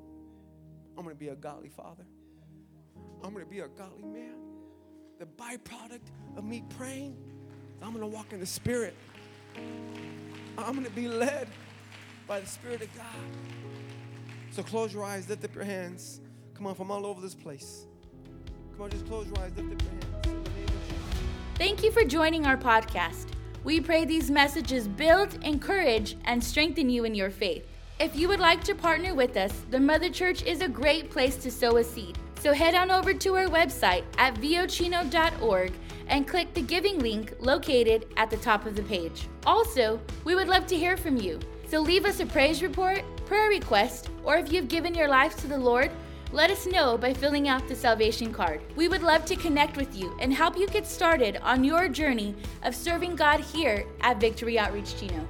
I'm 0.96 1.04
going 1.04 1.14
to 1.14 1.20
be 1.20 1.28
a 1.28 1.36
godly 1.36 1.68
father. 1.68 2.04
I'm 3.22 3.34
going 3.34 3.44
to 3.44 3.50
be 3.50 3.60
a 3.60 3.68
godly 3.68 4.04
man. 4.04 4.34
The 5.18 5.26
byproduct 5.26 6.08
of 6.36 6.44
me 6.44 6.64
praying 6.70 7.16
I'm 7.82 7.90
going 7.90 8.00
to 8.00 8.06
walk 8.06 8.32
in 8.32 8.40
the 8.40 8.46
Spirit. 8.46 8.94
I'm 10.56 10.72
going 10.72 10.84
to 10.84 10.90
be 10.90 11.06
led 11.06 11.48
by 12.26 12.40
the 12.40 12.46
Spirit 12.46 12.82
of 12.82 12.96
God. 12.96 13.04
So 14.58 14.64
close 14.64 14.92
your 14.92 15.04
eyes, 15.04 15.28
lift 15.28 15.44
up 15.44 15.54
your 15.54 15.62
hands. 15.62 16.20
Come 16.52 16.66
on, 16.66 16.74
from 16.74 16.90
all 16.90 17.06
over 17.06 17.20
this 17.20 17.32
place. 17.32 17.86
Come 18.72 18.86
on, 18.86 18.90
just 18.90 19.06
close 19.06 19.24
your 19.28 19.38
eyes, 19.38 19.52
lift 19.56 19.72
up 19.72 19.80
your 19.80 19.90
hands. 19.92 20.48
Thank 21.54 21.84
you 21.84 21.92
for 21.92 22.02
joining 22.02 22.44
our 22.44 22.56
podcast. 22.56 23.28
We 23.62 23.80
pray 23.80 24.04
these 24.04 24.32
messages 24.32 24.88
build, 24.88 25.38
encourage, 25.44 26.16
and 26.24 26.42
strengthen 26.42 26.90
you 26.90 27.04
in 27.04 27.14
your 27.14 27.30
faith. 27.30 27.68
If 28.00 28.16
you 28.16 28.26
would 28.26 28.40
like 28.40 28.64
to 28.64 28.74
partner 28.74 29.14
with 29.14 29.36
us, 29.36 29.52
the 29.70 29.78
Mother 29.78 30.10
Church 30.10 30.42
is 30.42 30.60
a 30.60 30.68
great 30.68 31.08
place 31.08 31.36
to 31.36 31.52
sow 31.52 31.76
a 31.76 31.84
seed. 31.84 32.18
So 32.40 32.52
head 32.52 32.74
on 32.74 32.90
over 32.90 33.14
to 33.14 33.36
our 33.36 33.46
website 33.46 34.02
at 34.16 34.34
viochino.org 34.34 35.72
and 36.08 36.26
click 36.26 36.52
the 36.52 36.62
giving 36.62 36.98
link 36.98 37.32
located 37.38 38.06
at 38.16 38.28
the 38.28 38.38
top 38.38 38.66
of 38.66 38.74
the 38.74 38.82
page. 38.82 39.28
Also, 39.46 40.00
we 40.24 40.34
would 40.34 40.48
love 40.48 40.66
to 40.66 40.76
hear 40.76 40.96
from 40.96 41.16
you. 41.16 41.38
So 41.68 41.80
leave 41.80 42.06
us 42.06 42.18
a 42.18 42.26
praise 42.26 42.60
report, 42.60 43.04
prayer 43.28 43.50
request, 43.50 44.08
or 44.24 44.38
if 44.38 44.50
you've 44.50 44.68
given 44.68 44.94
your 44.94 45.06
life 45.06 45.36
to 45.36 45.46
the 45.46 45.58
Lord, 45.58 45.90
let 46.32 46.50
us 46.50 46.66
know 46.66 46.96
by 46.96 47.12
filling 47.12 47.46
out 47.46 47.68
the 47.68 47.76
salvation 47.76 48.32
card. 48.32 48.62
We 48.74 48.88
would 48.88 49.02
love 49.02 49.26
to 49.26 49.36
connect 49.36 49.76
with 49.76 49.94
you 49.94 50.16
and 50.18 50.32
help 50.32 50.58
you 50.58 50.66
get 50.66 50.86
started 50.86 51.36
on 51.42 51.62
your 51.62 51.88
journey 51.88 52.34
of 52.62 52.74
serving 52.74 53.16
God 53.16 53.40
here 53.40 53.84
at 54.00 54.18
Victory 54.18 54.58
Outreach 54.58 54.98
Chino. 54.98 55.26